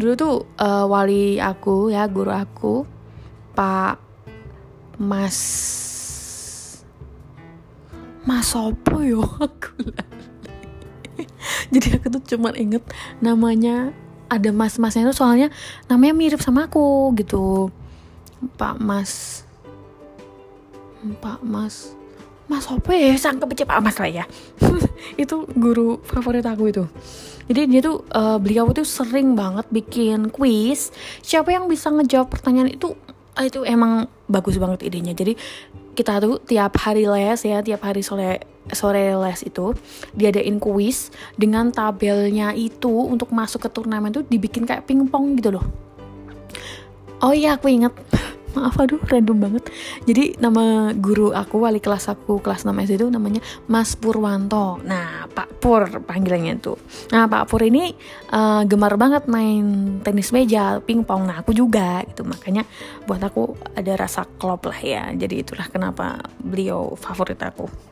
dulu 0.01 0.11
tuh 0.17 0.35
uh, 0.57 0.89
wali 0.89 1.37
aku 1.37 1.93
ya 1.93 2.09
guru 2.09 2.33
aku 2.33 2.89
Pak 3.53 4.10
Mas 5.01 5.37
Mas 8.21 8.53
Sopo 8.53 9.01
yo 9.01 9.25
aku 9.41 9.89
jadi 11.73 11.97
aku 11.97 12.07
tuh 12.13 12.37
cuma 12.37 12.53
inget 12.53 12.85
namanya 13.17 13.89
ada 14.31 14.49
mas-masnya 14.55 15.11
itu 15.11 15.15
soalnya 15.17 15.51
namanya 15.91 16.15
mirip 16.15 16.39
sama 16.39 16.71
aku 16.71 17.11
gitu. 17.19 17.67
Pak 18.55 18.79
Mas 18.79 19.43
Pak 21.19 21.43
Mas 21.43 21.97
Mas 22.47 22.67
apa 22.67 22.91
ya? 22.95 23.11
Sangka 23.19 23.47
baca 23.47 23.63
Pak 23.63 23.79
Mas 23.83 23.97
lah 23.99 24.11
ya. 24.11 24.25
Itu 25.23 25.47
guru 25.55 26.03
favorit 26.03 26.43
aku 26.43 26.67
itu. 26.67 26.83
Jadi 27.47 27.61
dia 27.67 27.79
tuh 27.79 28.03
uh, 28.11 28.35
beliau 28.43 28.67
tuh 28.75 28.83
sering 28.83 29.39
banget 29.39 29.67
bikin 29.71 30.27
quiz 30.31 30.91
siapa 31.23 31.51
yang 31.55 31.71
bisa 31.71 31.87
ngejawab 31.91 32.27
pertanyaan 32.27 32.75
itu 32.75 32.91
itu 33.39 33.63
emang 33.63 34.11
bagus 34.27 34.59
banget 34.59 34.91
idenya. 34.91 35.15
Jadi 35.15 35.39
kita 35.95 36.19
tuh 36.19 36.39
tiap 36.43 36.75
hari 36.79 37.07
les 37.07 37.39
ya 37.43 37.63
tiap 37.63 37.83
hari 37.83 38.03
sore 38.03 38.43
sore 38.71 39.15
les 39.15 39.39
itu 39.43 39.75
diadain 40.15 40.59
kuis 40.59 41.11
dengan 41.35 41.71
tabelnya 41.71 42.51
itu 42.55 42.91
untuk 42.91 43.31
masuk 43.31 43.67
ke 43.67 43.69
turnamen 43.71 44.11
tuh 44.11 44.23
dibikin 44.27 44.67
kayak 44.67 44.83
pingpong 44.87 45.39
gitu 45.39 45.55
loh. 45.55 45.65
Oh 47.21 47.31
iya 47.31 47.55
aku 47.55 47.69
inget 47.69 47.93
maaf 48.55 48.75
aduh 48.79 48.99
random 49.07 49.37
banget. 49.37 49.63
Jadi 50.05 50.37
nama 50.39 50.91
guru 50.95 51.31
aku 51.31 51.61
wali 51.63 51.79
kelas 51.79 52.11
aku 52.11 52.39
kelas 52.39 52.67
6 52.67 52.71
SD 52.87 53.01
itu 53.01 53.07
namanya 53.07 53.41
Mas 53.67 53.95
Purwanto. 53.95 54.79
Nah 54.83 55.27
Pak 55.31 55.61
Pur 55.63 55.87
panggilannya 56.03 56.59
tuh. 56.59 56.77
Nah 57.13 57.27
Pak 57.27 57.47
Pur 57.47 57.61
ini 57.63 57.93
uh, 58.33 58.63
gemar 58.67 58.95
banget 58.99 59.25
main 59.27 59.97
tenis 60.01 60.33
meja 60.35 60.79
pingpong. 60.83 61.27
Nah 61.27 61.43
aku 61.43 61.55
juga 61.55 62.03
gitu. 62.07 62.27
Makanya 62.27 62.67
buat 63.05 63.21
aku 63.21 63.55
ada 63.75 63.93
rasa 63.95 64.27
klop 64.37 64.67
lah 64.67 64.79
ya. 64.79 65.03
Jadi 65.13 65.43
itulah 65.43 65.67
kenapa 65.69 66.19
beliau 66.41 66.95
favorit 66.97 67.39
aku. 67.41 67.91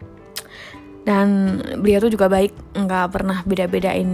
Dan 0.99 1.57
beliau 1.79 2.05
tuh 2.05 2.11
juga 2.13 2.29
baik 2.29 2.75
nggak 2.75 3.07
pernah 3.09 3.41
beda-bedain 3.41 4.11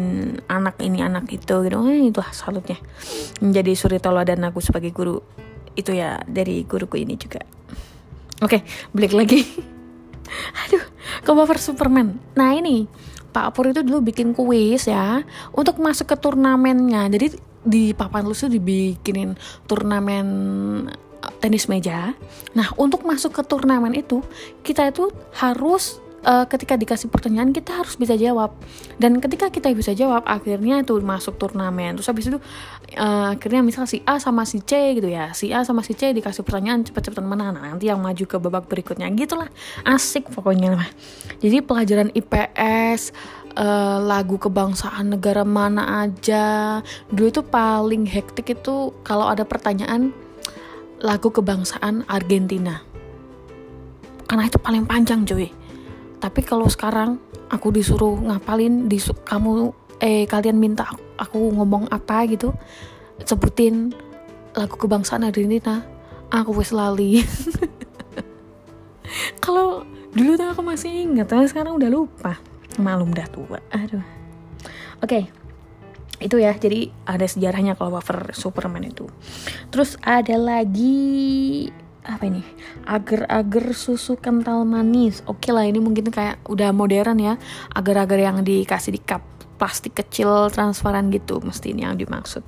anak 0.48 0.80
ini 0.80 1.02
anak 1.02 1.28
itu 1.28 1.66
gitu. 1.66 1.78
Eh, 1.92 2.08
itulah 2.08 2.32
salutnya. 2.32 2.80
Menjadi 3.44 3.72
suri 3.76 3.98
dan 4.00 4.48
aku 4.48 4.64
sebagai 4.64 4.96
guru 4.96 5.20
itu 5.76 5.92
ya 5.96 6.20
dari 6.26 6.64
guruku 6.64 7.00
ini 7.00 7.16
juga. 7.20 7.44
Oke 8.44 8.64
balik 8.92 9.14
lagi. 9.16 9.44
Aduh 10.66 10.84
cover 11.24 11.60
Superman. 11.60 12.18
Nah 12.36 12.52
ini 12.56 12.88
Pak 13.36 13.52
Pur 13.52 13.68
itu 13.68 13.84
dulu 13.84 14.00
bikin 14.00 14.32
kuis 14.32 14.88
ya 14.88 15.24
untuk 15.52 15.84
masuk 15.84 16.12
ke 16.12 16.16
turnamennya. 16.16 17.12
Jadi 17.12 17.36
di 17.66 17.92
papan 17.92 18.24
lu 18.24 18.32
tuh 18.32 18.48
dibikinin 18.48 19.36
turnamen 19.68 20.28
eh, 21.20 21.34
tenis 21.44 21.68
meja. 21.68 22.16
Nah 22.56 22.72
untuk 22.80 23.04
masuk 23.04 23.36
ke 23.36 23.44
turnamen 23.44 23.92
itu 23.92 24.24
kita 24.64 24.88
itu 24.88 25.12
harus 25.36 26.00
uh, 26.26 26.46
ketika 26.50 26.74
dikasih 26.76 27.08
pertanyaan 27.14 27.54
kita 27.54 27.86
harus 27.86 27.96
bisa 27.96 28.18
jawab. 28.18 28.58
Dan 28.98 29.22
ketika 29.22 29.54
kita 29.54 29.72
bisa 29.72 29.94
jawab 29.94 30.26
akhirnya 30.26 30.82
itu 30.82 30.98
masuk 31.00 31.38
turnamen. 31.38 31.96
Terus 32.02 32.10
habis 32.10 32.26
itu 32.28 32.40
uh, 32.98 33.38
akhirnya 33.38 33.62
misal 33.62 33.86
si 33.86 34.02
A 34.04 34.18
sama 34.18 34.44
si 34.44 34.66
C 34.66 34.98
gitu 34.98 35.08
ya. 35.08 35.32
Si 35.38 35.54
A 35.54 35.62
sama 35.62 35.86
si 35.86 35.94
C 35.94 36.12
dikasih 36.12 36.42
pertanyaan 36.42 36.82
cepet-cepetan 36.84 37.24
mana 37.24 37.54
nah, 37.54 37.62
nanti 37.62 37.88
yang 37.88 38.02
maju 38.02 38.26
ke 38.26 38.38
babak 38.42 38.66
berikutnya. 38.66 39.08
Gitulah. 39.14 39.48
Asik 39.86 40.34
pokoknya 40.34 40.76
lah. 40.76 40.90
Jadi 41.40 41.62
pelajaran 41.62 42.10
IPS 42.12 43.14
uh, 43.56 43.62
eh, 43.62 43.98
lagu 44.02 44.42
kebangsaan 44.42 45.14
negara 45.14 45.46
mana 45.46 46.04
aja. 46.04 46.82
Dulu 47.14 47.28
itu 47.30 47.42
paling 47.46 48.10
hektik 48.10 48.58
itu 48.58 48.92
kalau 49.06 49.30
ada 49.30 49.46
pertanyaan 49.46 50.10
lagu 51.06 51.30
kebangsaan 51.30 52.08
Argentina. 52.10 52.82
Karena 54.26 54.50
itu 54.50 54.58
paling 54.58 54.90
panjang 54.90 55.22
cuy 55.22 55.65
tapi 56.20 56.42
kalau 56.42 56.70
sekarang 56.70 57.22
aku 57.50 57.70
disuruh 57.70 58.18
ngapalin 58.18 58.90
disu 58.90 59.14
kamu 59.26 59.74
eh 60.00 60.28
kalian 60.28 60.60
minta 60.60 60.92
aku 61.16 61.40
ngomong 61.56 61.88
apa 61.88 62.28
gitu 62.28 62.52
sebutin 63.24 63.96
lagu 64.56 64.76
kebangsaan 64.76 65.24
Argentina 65.24 65.84
aku 66.32 66.52
wes 66.58 66.76
lali. 66.76 67.22
Kalau 69.44 69.86
dulu 70.16 70.40
tuh 70.40 70.48
aku 70.50 70.62
masih 70.66 71.06
ingat 71.06 71.30
tapi 71.30 71.46
sekarang 71.48 71.78
udah 71.78 71.90
lupa. 71.92 72.40
Malum 72.82 73.16
dah 73.16 73.28
tua 73.30 73.62
aduh. 73.72 74.04
Oke 75.00 75.00
okay. 75.00 75.24
itu 76.24 76.40
ya 76.40 76.56
jadi 76.56 76.88
ada 77.04 77.28
sejarahnya 77.28 77.76
kalau 77.76 78.00
wafer 78.00 78.32
Superman 78.32 78.88
itu. 78.88 79.08
Terus 79.72 80.00
ada 80.04 80.36
lagi 80.40 81.68
apa 82.06 82.24
ini? 82.30 82.46
Agar-agar 82.86 83.74
susu 83.74 84.16
kental 84.16 84.64
manis. 84.64 85.26
Oke 85.26 85.50
lah 85.50 85.66
ini 85.66 85.82
mungkin 85.82 86.08
kayak 86.14 86.46
udah 86.46 86.70
modern 86.72 87.18
ya. 87.18 87.34
Agar-agar 87.74 88.22
yang 88.22 88.38
dikasih 88.46 88.96
di 88.96 89.02
cup 89.02 89.26
plastik 89.56 89.96
kecil 89.96 90.52
transparan 90.52 91.10
gitu 91.10 91.40
mesti 91.42 91.74
ini 91.74 91.88
yang 91.88 91.98
dimaksud. 91.98 92.44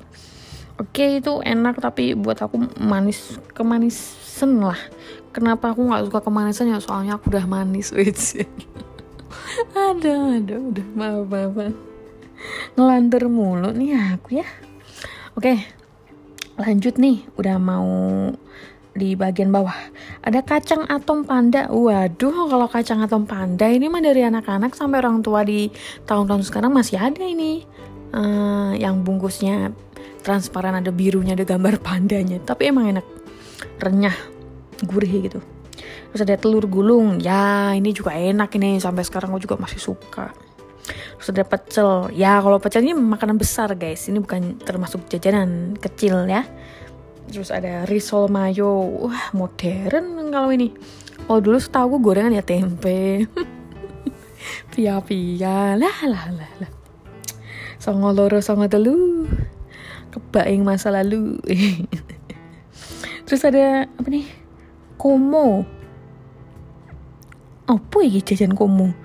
Oke 0.77 1.17
itu 1.17 1.41
enak 1.41 1.81
tapi 1.81 2.13
buat 2.13 2.37
aku 2.37 2.77
manis 2.77 3.41
kemanisan 3.57 4.61
lah. 4.61 4.77
Kenapa 5.33 5.73
aku 5.73 5.81
nggak 5.89 6.05
suka 6.05 6.19
kemanisan 6.21 6.69
ya? 6.69 6.77
Soalnya 6.77 7.17
aku 7.17 7.33
udah 7.33 7.45
manis 7.49 7.89
wait 7.89 8.13
ada 9.73 10.37
ada 10.37 10.55
udah 10.61 10.87
maaf 10.93 11.25
maaf. 11.25 11.73
Ngelantur 12.77 13.25
mulu 13.25 13.73
nih 13.73 13.97
aku 14.13 14.37
ya. 14.37 14.47
Oke 15.33 15.57
lanjut 16.61 17.01
nih. 17.01 17.25
Udah 17.37 17.57
mau 17.57 17.89
di 18.97 19.13
bagian 19.13 19.53
bawah. 19.53 19.77
Ada 20.25 20.41
kacang 20.41 20.89
atom 20.89 21.21
panda. 21.23 21.69
Waduh 21.69 22.49
kalau 22.49 22.67
kacang 22.67 23.05
atom 23.05 23.29
panda 23.29 23.69
ini 23.69 23.85
mah 23.87 24.01
dari 24.01 24.25
anak-anak 24.25 24.73
sampai 24.73 25.05
orang 25.05 25.21
tua 25.21 25.45
di 25.45 25.69
tahun-tahun 26.09 26.49
sekarang 26.49 26.73
masih 26.73 26.97
ada 26.97 27.21
ini. 27.21 27.63
Uh, 28.07 28.73
yang 28.79 29.03
bungkusnya 29.03 29.75
transparan 30.25 30.73
ada 30.79 30.89
birunya 30.89 31.37
ada 31.37 31.45
gambar 31.45 31.77
pandanya. 31.79 32.41
Tapi 32.41 32.73
emang 32.73 32.97
enak. 32.97 33.05
Renyah 33.77 34.17
gurih 34.83 35.29
gitu. 35.29 35.39
Terus 36.11 36.21
ada 36.25 36.35
telur 36.35 36.65
gulung. 36.65 37.21
Ya 37.21 37.71
ini 37.77 37.93
juga 37.93 38.17
enak 38.17 38.49
ini. 38.57 38.81
Sampai 38.81 39.05
sekarang 39.05 39.31
aku 39.31 39.45
juga 39.45 39.61
masih 39.61 39.77
suka. 39.77 40.33
Terus 41.21 41.29
ada 41.29 41.43
pecel. 41.45 42.09
Ya 42.17 42.41
kalau 42.41 42.57
pecel 42.57 42.81
ini 42.81 42.97
makanan 42.97 43.37
besar 43.37 43.71
guys. 43.77 44.09
Ini 44.09 44.17
bukan 44.17 44.57
termasuk 44.59 45.05
jajanan 45.05 45.77
kecil 45.77 46.25
ya 46.25 46.41
terus 47.27 47.51
ada 47.51 47.83
risol 47.85 48.31
mayo. 48.31 49.07
Wah 49.07 49.35
modern 49.35 50.31
kalau 50.31 50.49
ini. 50.51 50.71
Kalau 51.27 51.39
dulu 51.43 51.57
setahu 51.59 51.97
gue 51.97 52.01
gorengan 52.01 52.37
ya 52.39 52.43
tempe. 52.43 53.27
Pia 54.71 55.01
pia 55.03 55.75
lah 55.75 55.97
lah 56.07 56.25
lah 56.31 56.51
lah. 56.63 56.71
Songo 57.77 58.15
loro 58.15 58.39
songo 58.39 58.71
telu. 58.71 59.27
Kebaing 60.13 60.63
masa 60.63 60.89
lalu. 60.89 61.35
Terus 63.27 63.43
ada 63.43 63.91
apa 63.91 64.07
nih? 64.07 64.25
Komo. 64.95 65.67
Apa 67.67 67.99
ya 68.07 68.23
jajan 68.23 68.55
komo? 68.55 68.95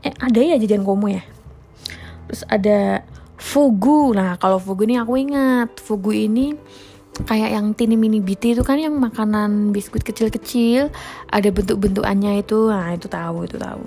Eh 0.00 0.16
ada 0.16 0.40
ya 0.40 0.56
jajan 0.56 0.80
komo 0.80 1.12
ya? 1.12 1.20
Terus 2.24 2.42
ada 2.48 3.04
fugu. 3.36 4.16
Nah 4.16 4.40
kalau 4.40 4.56
fugu 4.56 4.88
ini 4.88 4.96
aku 4.96 5.20
ingat. 5.20 5.76
Fugu 5.76 6.16
ini 6.16 6.56
kayak 7.28 7.50
yang 7.52 7.76
tini 7.76 7.94
mini 7.94 8.18
biti 8.24 8.56
itu 8.56 8.64
kan 8.64 8.80
yang 8.80 8.96
makanan 8.96 9.70
biskuit 9.70 10.02
kecil-kecil 10.02 10.88
ada 11.28 11.48
bentuk-bentukannya 11.52 12.40
itu. 12.40 12.72
Nah 12.72 12.96
itu 12.96 13.06
tahu 13.06 13.44
itu 13.44 13.56
tahu. 13.60 13.82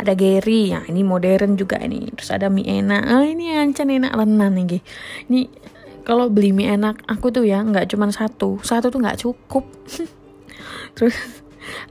Ada 0.00 0.12
Gary 0.18 0.74
ya 0.74 0.82
ini 0.90 1.06
modern 1.06 1.54
juga 1.54 1.78
ini. 1.78 2.10
Terus 2.12 2.30
ada 2.34 2.50
mie 2.50 2.66
enak. 2.66 3.02
Ah 3.06 3.22
ini 3.22 3.54
ancan 3.54 3.94
enak 3.94 4.12
lenan 4.18 4.58
nih 4.58 4.82
ini 5.30 5.46
kalau 6.02 6.28
beli 6.28 6.50
mie 6.50 6.74
enak 6.74 7.00
aku 7.06 7.30
tuh 7.30 7.46
ya 7.46 7.62
nggak 7.62 7.94
cuma 7.94 8.10
satu. 8.10 8.58
Satu 8.60 8.90
tuh 8.90 8.98
nggak 8.98 9.22
cukup. 9.22 9.64
Terus 10.98 11.14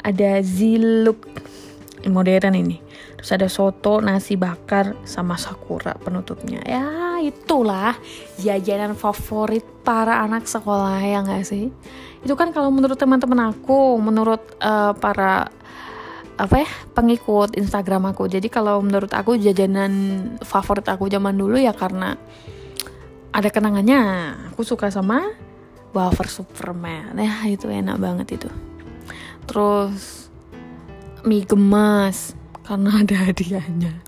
ada 0.04 0.44
ziluk 0.44 1.24
modern 2.08 2.60
ini 2.60 2.83
terus 3.24 3.40
ada 3.40 3.48
soto 3.48 4.04
nasi 4.04 4.36
bakar 4.36 5.00
sama 5.08 5.40
sakura 5.40 5.96
penutupnya. 5.96 6.60
Ya 6.68 7.24
itulah 7.24 7.96
jajanan 8.36 9.00
favorit 9.00 9.64
para 9.88 10.20
anak 10.28 10.44
sekolah 10.44 11.00
ya 11.00 11.24
nggak 11.24 11.48
sih? 11.48 11.72
Itu 12.20 12.36
kan 12.36 12.52
kalau 12.52 12.68
menurut 12.68 13.00
teman-teman 13.00 13.56
aku 13.56 13.96
menurut 13.96 14.44
uh, 14.60 14.92
para 14.92 15.48
apa 16.36 16.68
ya 16.68 16.70
pengikut 16.92 17.56
Instagram 17.56 18.12
aku. 18.12 18.28
Jadi 18.28 18.52
kalau 18.52 18.84
menurut 18.84 19.16
aku 19.16 19.40
jajanan 19.40 19.96
favorit 20.44 20.84
aku 20.92 21.08
zaman 21.08 21.40
dulu 21.40 21.56
ya 21.56 21.72
karena 21.72 22.20
ada 23.32 23.48
kenangannya. 23.48 24.36
Aku 24.52 24.68
suka 24.68 24.92
sama 24.92 25.32
wafer 25.96 26.28
Superman. 26.28 27.16
Ya 27.24 27.48
itu 27.48 27.72
enak 27.72 27.96
banget 28.04 28.36
itu. 28.36 28.52
Terus 29.48 30.28
mie 31.24 31.48
gemas 31.48 32.43
karena 32.64 33.04
ada 33.04 33.16
hadiahnya. 33.30 33.94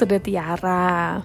Ada 0.00 0.16
tiara. 0.16 1.20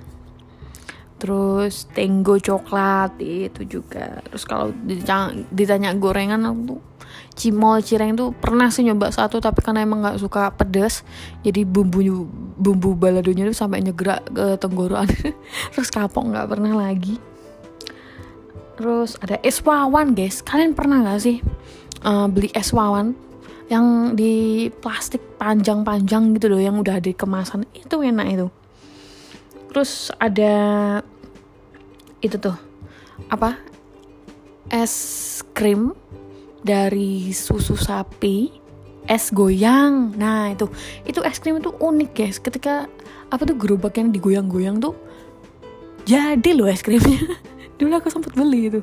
Terus 1.16 1.88
tenggo 1.96 2.36
coklat 2.36 3.16
itu 3.24 3.80
juga. 3.80 4.20
Terus 4.28 4.44
kalau 4.44 4.76
ditanya 5.56 5.96
gorengan 5.96 6.44
aku 6.44 6.84
cimol 7.36 7.80
cireng 7.80 8.20
tuh 8.20 8.36
pernah 8.36 8.68
sih 8.68 8.84
nyoba 8.84 9.12
satu 9.12 9.40
tapi 9.40 9.64
karena 9.64 9.84
emang 9.84 10.04
nggak 10.04 10.20
suka 10.24 10.56
pedas 10.56 11.04
jadi 11.44 11.68
bumbu 11.68 12.28
bumbu 12.56 12.96
baladonya 12.96 13.48
tuh 13.48 13.56
sampai 13.56 13.80
nyegerak 13.80 14.28
ke 14.28 14.60
tenggorokan. 14.60 15.08
Terus 15.72 15.88
kapok 15.88 16.36
nggak 16.36 16.52
pernah 16.52 16.76
lagi. 16.76 17.16
Terus 18.76 19.16
ada 19.24 19.40
es 19.40 19.64
wawan 19.64 20.12
guys. 20.12 20.44
Kalian 20.44 20.76
pernah 20.76 21.00
nggak 21.00 21.20
sih 21.24 21.40
uh, 22.04 22.28
beli 22.28 22.52
es 22.52 22.76
wawan 22.76 23.16
yang 23.66 24.14
di 24.14 24.68
plastik 24.70 25.22
panjang-panjang 25.42 26.38
gitu 26.38 26.54
loh 26.54 26.62
yang 26.62 26.78
udah 26.78 27.02
ada 27.02 27.12
kemasan 27.14 27.66
itu 27.74 27.96
enak 28.02 28.28
itu. 28.30 28.48
Terus 29.74 30.14
ada 30.22 30.54
itu 32.22 32.38
tuh. 32.38 32.58
Apa? 33.28 33.58
Es 34.70 35.42
krim 35.58 35.98
dari 36.62 37.34
susu 37.34 37.74
sapi. 37.74 38.54
Es 39.06 39.34
goyang. 39.34 40.14
Nah 40.18 40.54
itu. 40.54 40.70
Itu 41.06 41.26
es 41.26 41.42
krim 41.42 41.58
itu 41.58 41.74
unik 41.74 42.12
guys. 42.14 42.38
Ketika 42.38 42.86
apa 43.30 43.42
tuh 43.44 43.58
gerobak 43.58 43.98
yang 43.98 44.14
digoyang-goyang 44.14 44.78
tuh 44.78 44.94
jadi 46.06 46.50
loh 46.54 46.70
es 46.70 46.86
krimnya 46.86 47.18
dulu 47.76 47.94
aku 47.96 48.10
sempat 48.12 48.36
beli 48.36 48.72
itu. 48.72 48.80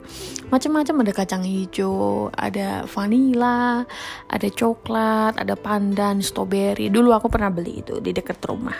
Macam-macam 0.49 1.05
ada 1.05 1.13
kacang 1.13 1.45
hijau 1.45 2.33
ada 2.33 2.89
vanilla 2.89 3.85
ada 4.29 4.49
coklat 4.49 5.37
ada 5.37 5.55
pandan 5.55 6.25
strawberry. 6.25 6.89
Dulu 6.89 7.13
aku 7.13 7.29
pernah 7.29 7.53
beli 7.53 7.85
itu 7.85 8.01
di 8.01 8.11
dekat 8.17 8.41
rumah. 8.49 8.77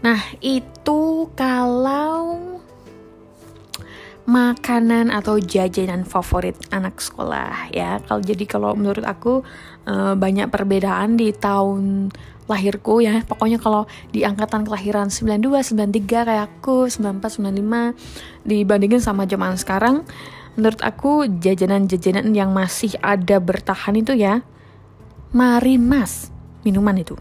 Nah 0.00 0.20
itu 0.40 1.26
kalau 1.34 2.47
makanan 4.28 5.08
atau 5.08 5.40
jajanan 5.40 6.04
favorit 6.04 6.52
anak 6.68 7.00
sekolah 7.00 7.72
ya. 7.72 7.96
Kalau 8.04 8.20
jadi 8.20 8.44
kalau 8.44 8.76
menurut 8.76 9.00
aku 9.08 9.40
uh, 9.88 10.12
banyak 10.12 10.52
perbedaan 10.52 11.16
di 11.16 11.32
tahun 11.32 12.12
lahirku 12.44 13.00
ya. 13.00 13.24
Pokoknya 13.24 13.56
kalau 13.56 13.88
di 14.12 14.28
angkatan 14.28 14.68
kelahiran 14.68 15.08
92, 15.08 15.72
93 15.72 16.28
kayak 16.28 16.44
aku, 16.44 16.92
94, 16.92 17.40
95 17.40 17.96
dibandingin 18.44 19.00
sama 19.00 19.24
zaman 19.24 19.56
sekarang, 19.56 20.04
menurut 20.60 20.80
aku 20.84 21.24
jajanan-jajanan 21.24 22.28
yang 22.36 22.52
masih 22.52 23.00
ada 23.00 23.40
bertahan 23.40 23.96
itu 23.96 24.12
ya 24.12 24.44
Marimas, 25.32 26.28
minuman 26.68 27.00
itu. 27.00 27.16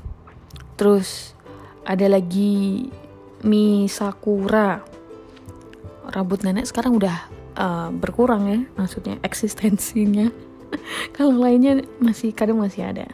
Terus 0.75 1.35
ada 1.87 2.07
lagi 2.11 2.87
mie 3.47 3.87
sakura 3.87 4.96
rambut 6.13 6.43
nenek 6.43 6.67
sekarang 6.67 6.95
udah 6.97 7.17
uh, 7.57 7.89
berkurang 7.91 8.43
ya 8.47 8.59
maksudnya 8.75 9.19
eksistensinya 9.23 10.31
kalau 11.15 11.39
lainnya 11.39 11.83
masih 11.99 12.31
kadang 12.35 12.59
masih 12.59 12.87
ada 12.87 13.07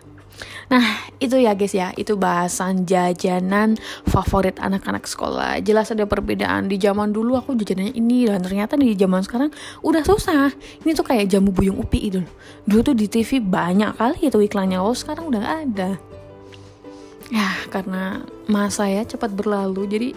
Nah, 0.71 1.05
itu 1.21 1.37
ya 1.37 1.53
guys 1.53 1.75
ya, 1.75 1.93
itu 1.93 2.17
bahasan 2.17 2.87
jajanan 2.87 3.77
favorit 4.07 4.57
anak-anak 4.57 5.05
sekolah. 5.05 5.61
Jelas 5.61 5.93
ada 5.93 6.07
perbedaan. 6.07 6.71
Di 6.71 6.81
zaman 6.81 7.13
dulu 7.13 7.37
aku 7.37 7.53
jajanannya 7.53 7.93
ini 7.93 8.25
dan 8.25 8.41
ternyata 8.41 8.79
di 8.79 8.95
zaman 8.97 9.21
sekarang 9.21 9.49
udah 9.85 10.01
susah. 10.01 10.49
Ini 10.81 10.97
tuh 10.97 11.05
kayak 11.05 11.29
jamu 11.29 11.53
buyung 11.53 11.77
upi 11.77 12.09
itu. 12.09 12.25
Dulu 12.65 12.81
tuh 12.81 12.95
di 12.97 13.05
TV 13.05 13.43
banyak 13.43 13.93
kali 13.99 14.31
itu 14.31 14.39
iklannya. 14.41 14.81
Oh, 14.81 14.95
sekarang 14.95 15.29
udah 15.29 15.43
ada. 15.67 15.99
Ya, 17.29 17.49
karena 17.69 18.25
masa 18.49 18.89
ya 18.89 19.05
cepat 19.05 19.29
berlalu. 19.35 19.85
Jadi 19.85 20.09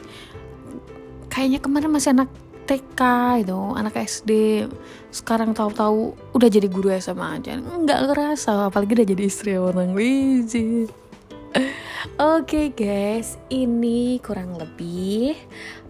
kayaknya 1.28 1.60
kemarin 1.60 1.90
masih 1.92 2.16
anak 2.16 2.32
TK 2.66 3.00
itu 3.46 3.61
anak 3.79 3.94
SD 4.02 4.66
sekarang 5.14 5.55
tahu-tahu 5.55 6.18
udah 6.35 6.48
jadi 6.50 6.66
guru 6.66 6.90
SMA 6.98 7.38
aja 7.38 7.57
nggak 7.62 8.00
ngerasa 8.11 8.68
apalagi 8.68 8.98
udah 8.98 9.09
jadi 9.09 9.22
istri 9.22 9.55
orang 9.55 9.94
Oke 12.16 12.20
okay 12.20 12.66
guys, 12.70 13.40
ini 13.48 14.20
kurang 14.20 14.61
lebih 14.61 15.35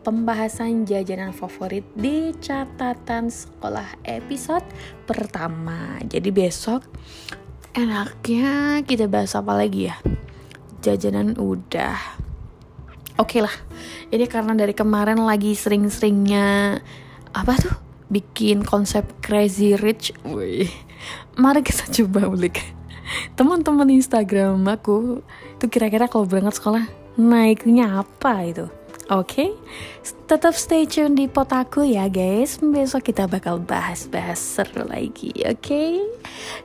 pembahasan 0.06 0.86
jajanan 0.86 1.34
favorit 1.34 1.82
di 1.98 2.30
catatan 2.38 3.26
sekolah 3.26 3.98
episode 4.06 4.62
pertama. 5.02 5.98
Jadi 6.06 6.30
besok 6.30 6.86
enaknya 7.74 8.80
kita 8.86 9.10
bahas 9.10 9.34
apa 9.34 9.58
lagi 9.58 9.90
ya? 9.90 9.98
Jajanan 10.80 11.34
udah. 11.34 11.98
Oke 13.18 13.36
okay 13.36 13.40
lah, 13.42 13.54
ini 14.10 14.26
karena 14.30 14.54
dari 14.54 14.72
kemarin 14.72 15.22
lagi 15.22 15.54
sering-seringnya 15.56 16.78
apa 17.34 17.52
tuh 17.58 17.74
bikin 18.06 18.62
konsep 18.62 19.02
crazy 19.18 19.74
rich 19.74 20.14
Wih. 20.22 20.70
mari 21.34 21.62
kita 21.66 21.90
coba 22.02 22.30
ulik 22.30 22.62
teman-teman 23.38 23.90
Instagram 23.90 24.62
aku 24.66 25.22
itu 25.58 25.66
kira-kira 25.66 26.06
kalau 26.06 26.26
berangkat 26.26 26.58
sekolah 26.58 26.84
naiknya 27.18 28.02
apa 28.02 28.32
itu 28.46 28.66
Oke, 29.06 29.38
okay? 29.38 29.50
tetap 30.26 30.58
stay 30.58 30.82
tune 30.82 31.14
di 31.14 31.30
potaku 31.30 31.86
ya 31.86 32.10
guys. 32.10 32.58
Besok 32.58 33.06
kita 33.06 33.30
bakal 33.30 33.62
bahas-bahas 33.62 34.42
seru 34.42 34.82
lagi, 34.82 35.30
oke? 35.46 35.62
Okay? 35.62 36.02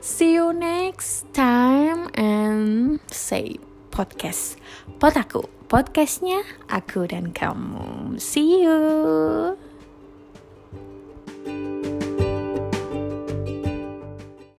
See 0.02 0.34
you 0.34 0.50
next 0.50 1.30
time 1.30 2.10
and 2.18 2.98
say 3.14 3.62
podcast 3.94 4.58
potaku 4.98 5.46
podcastnya 5.72 6.44
aku 6.68 7.08
dan 7.08 7.32
kamu. 7.32 8.20
See 8.20 8.60
you. 8.60 9.56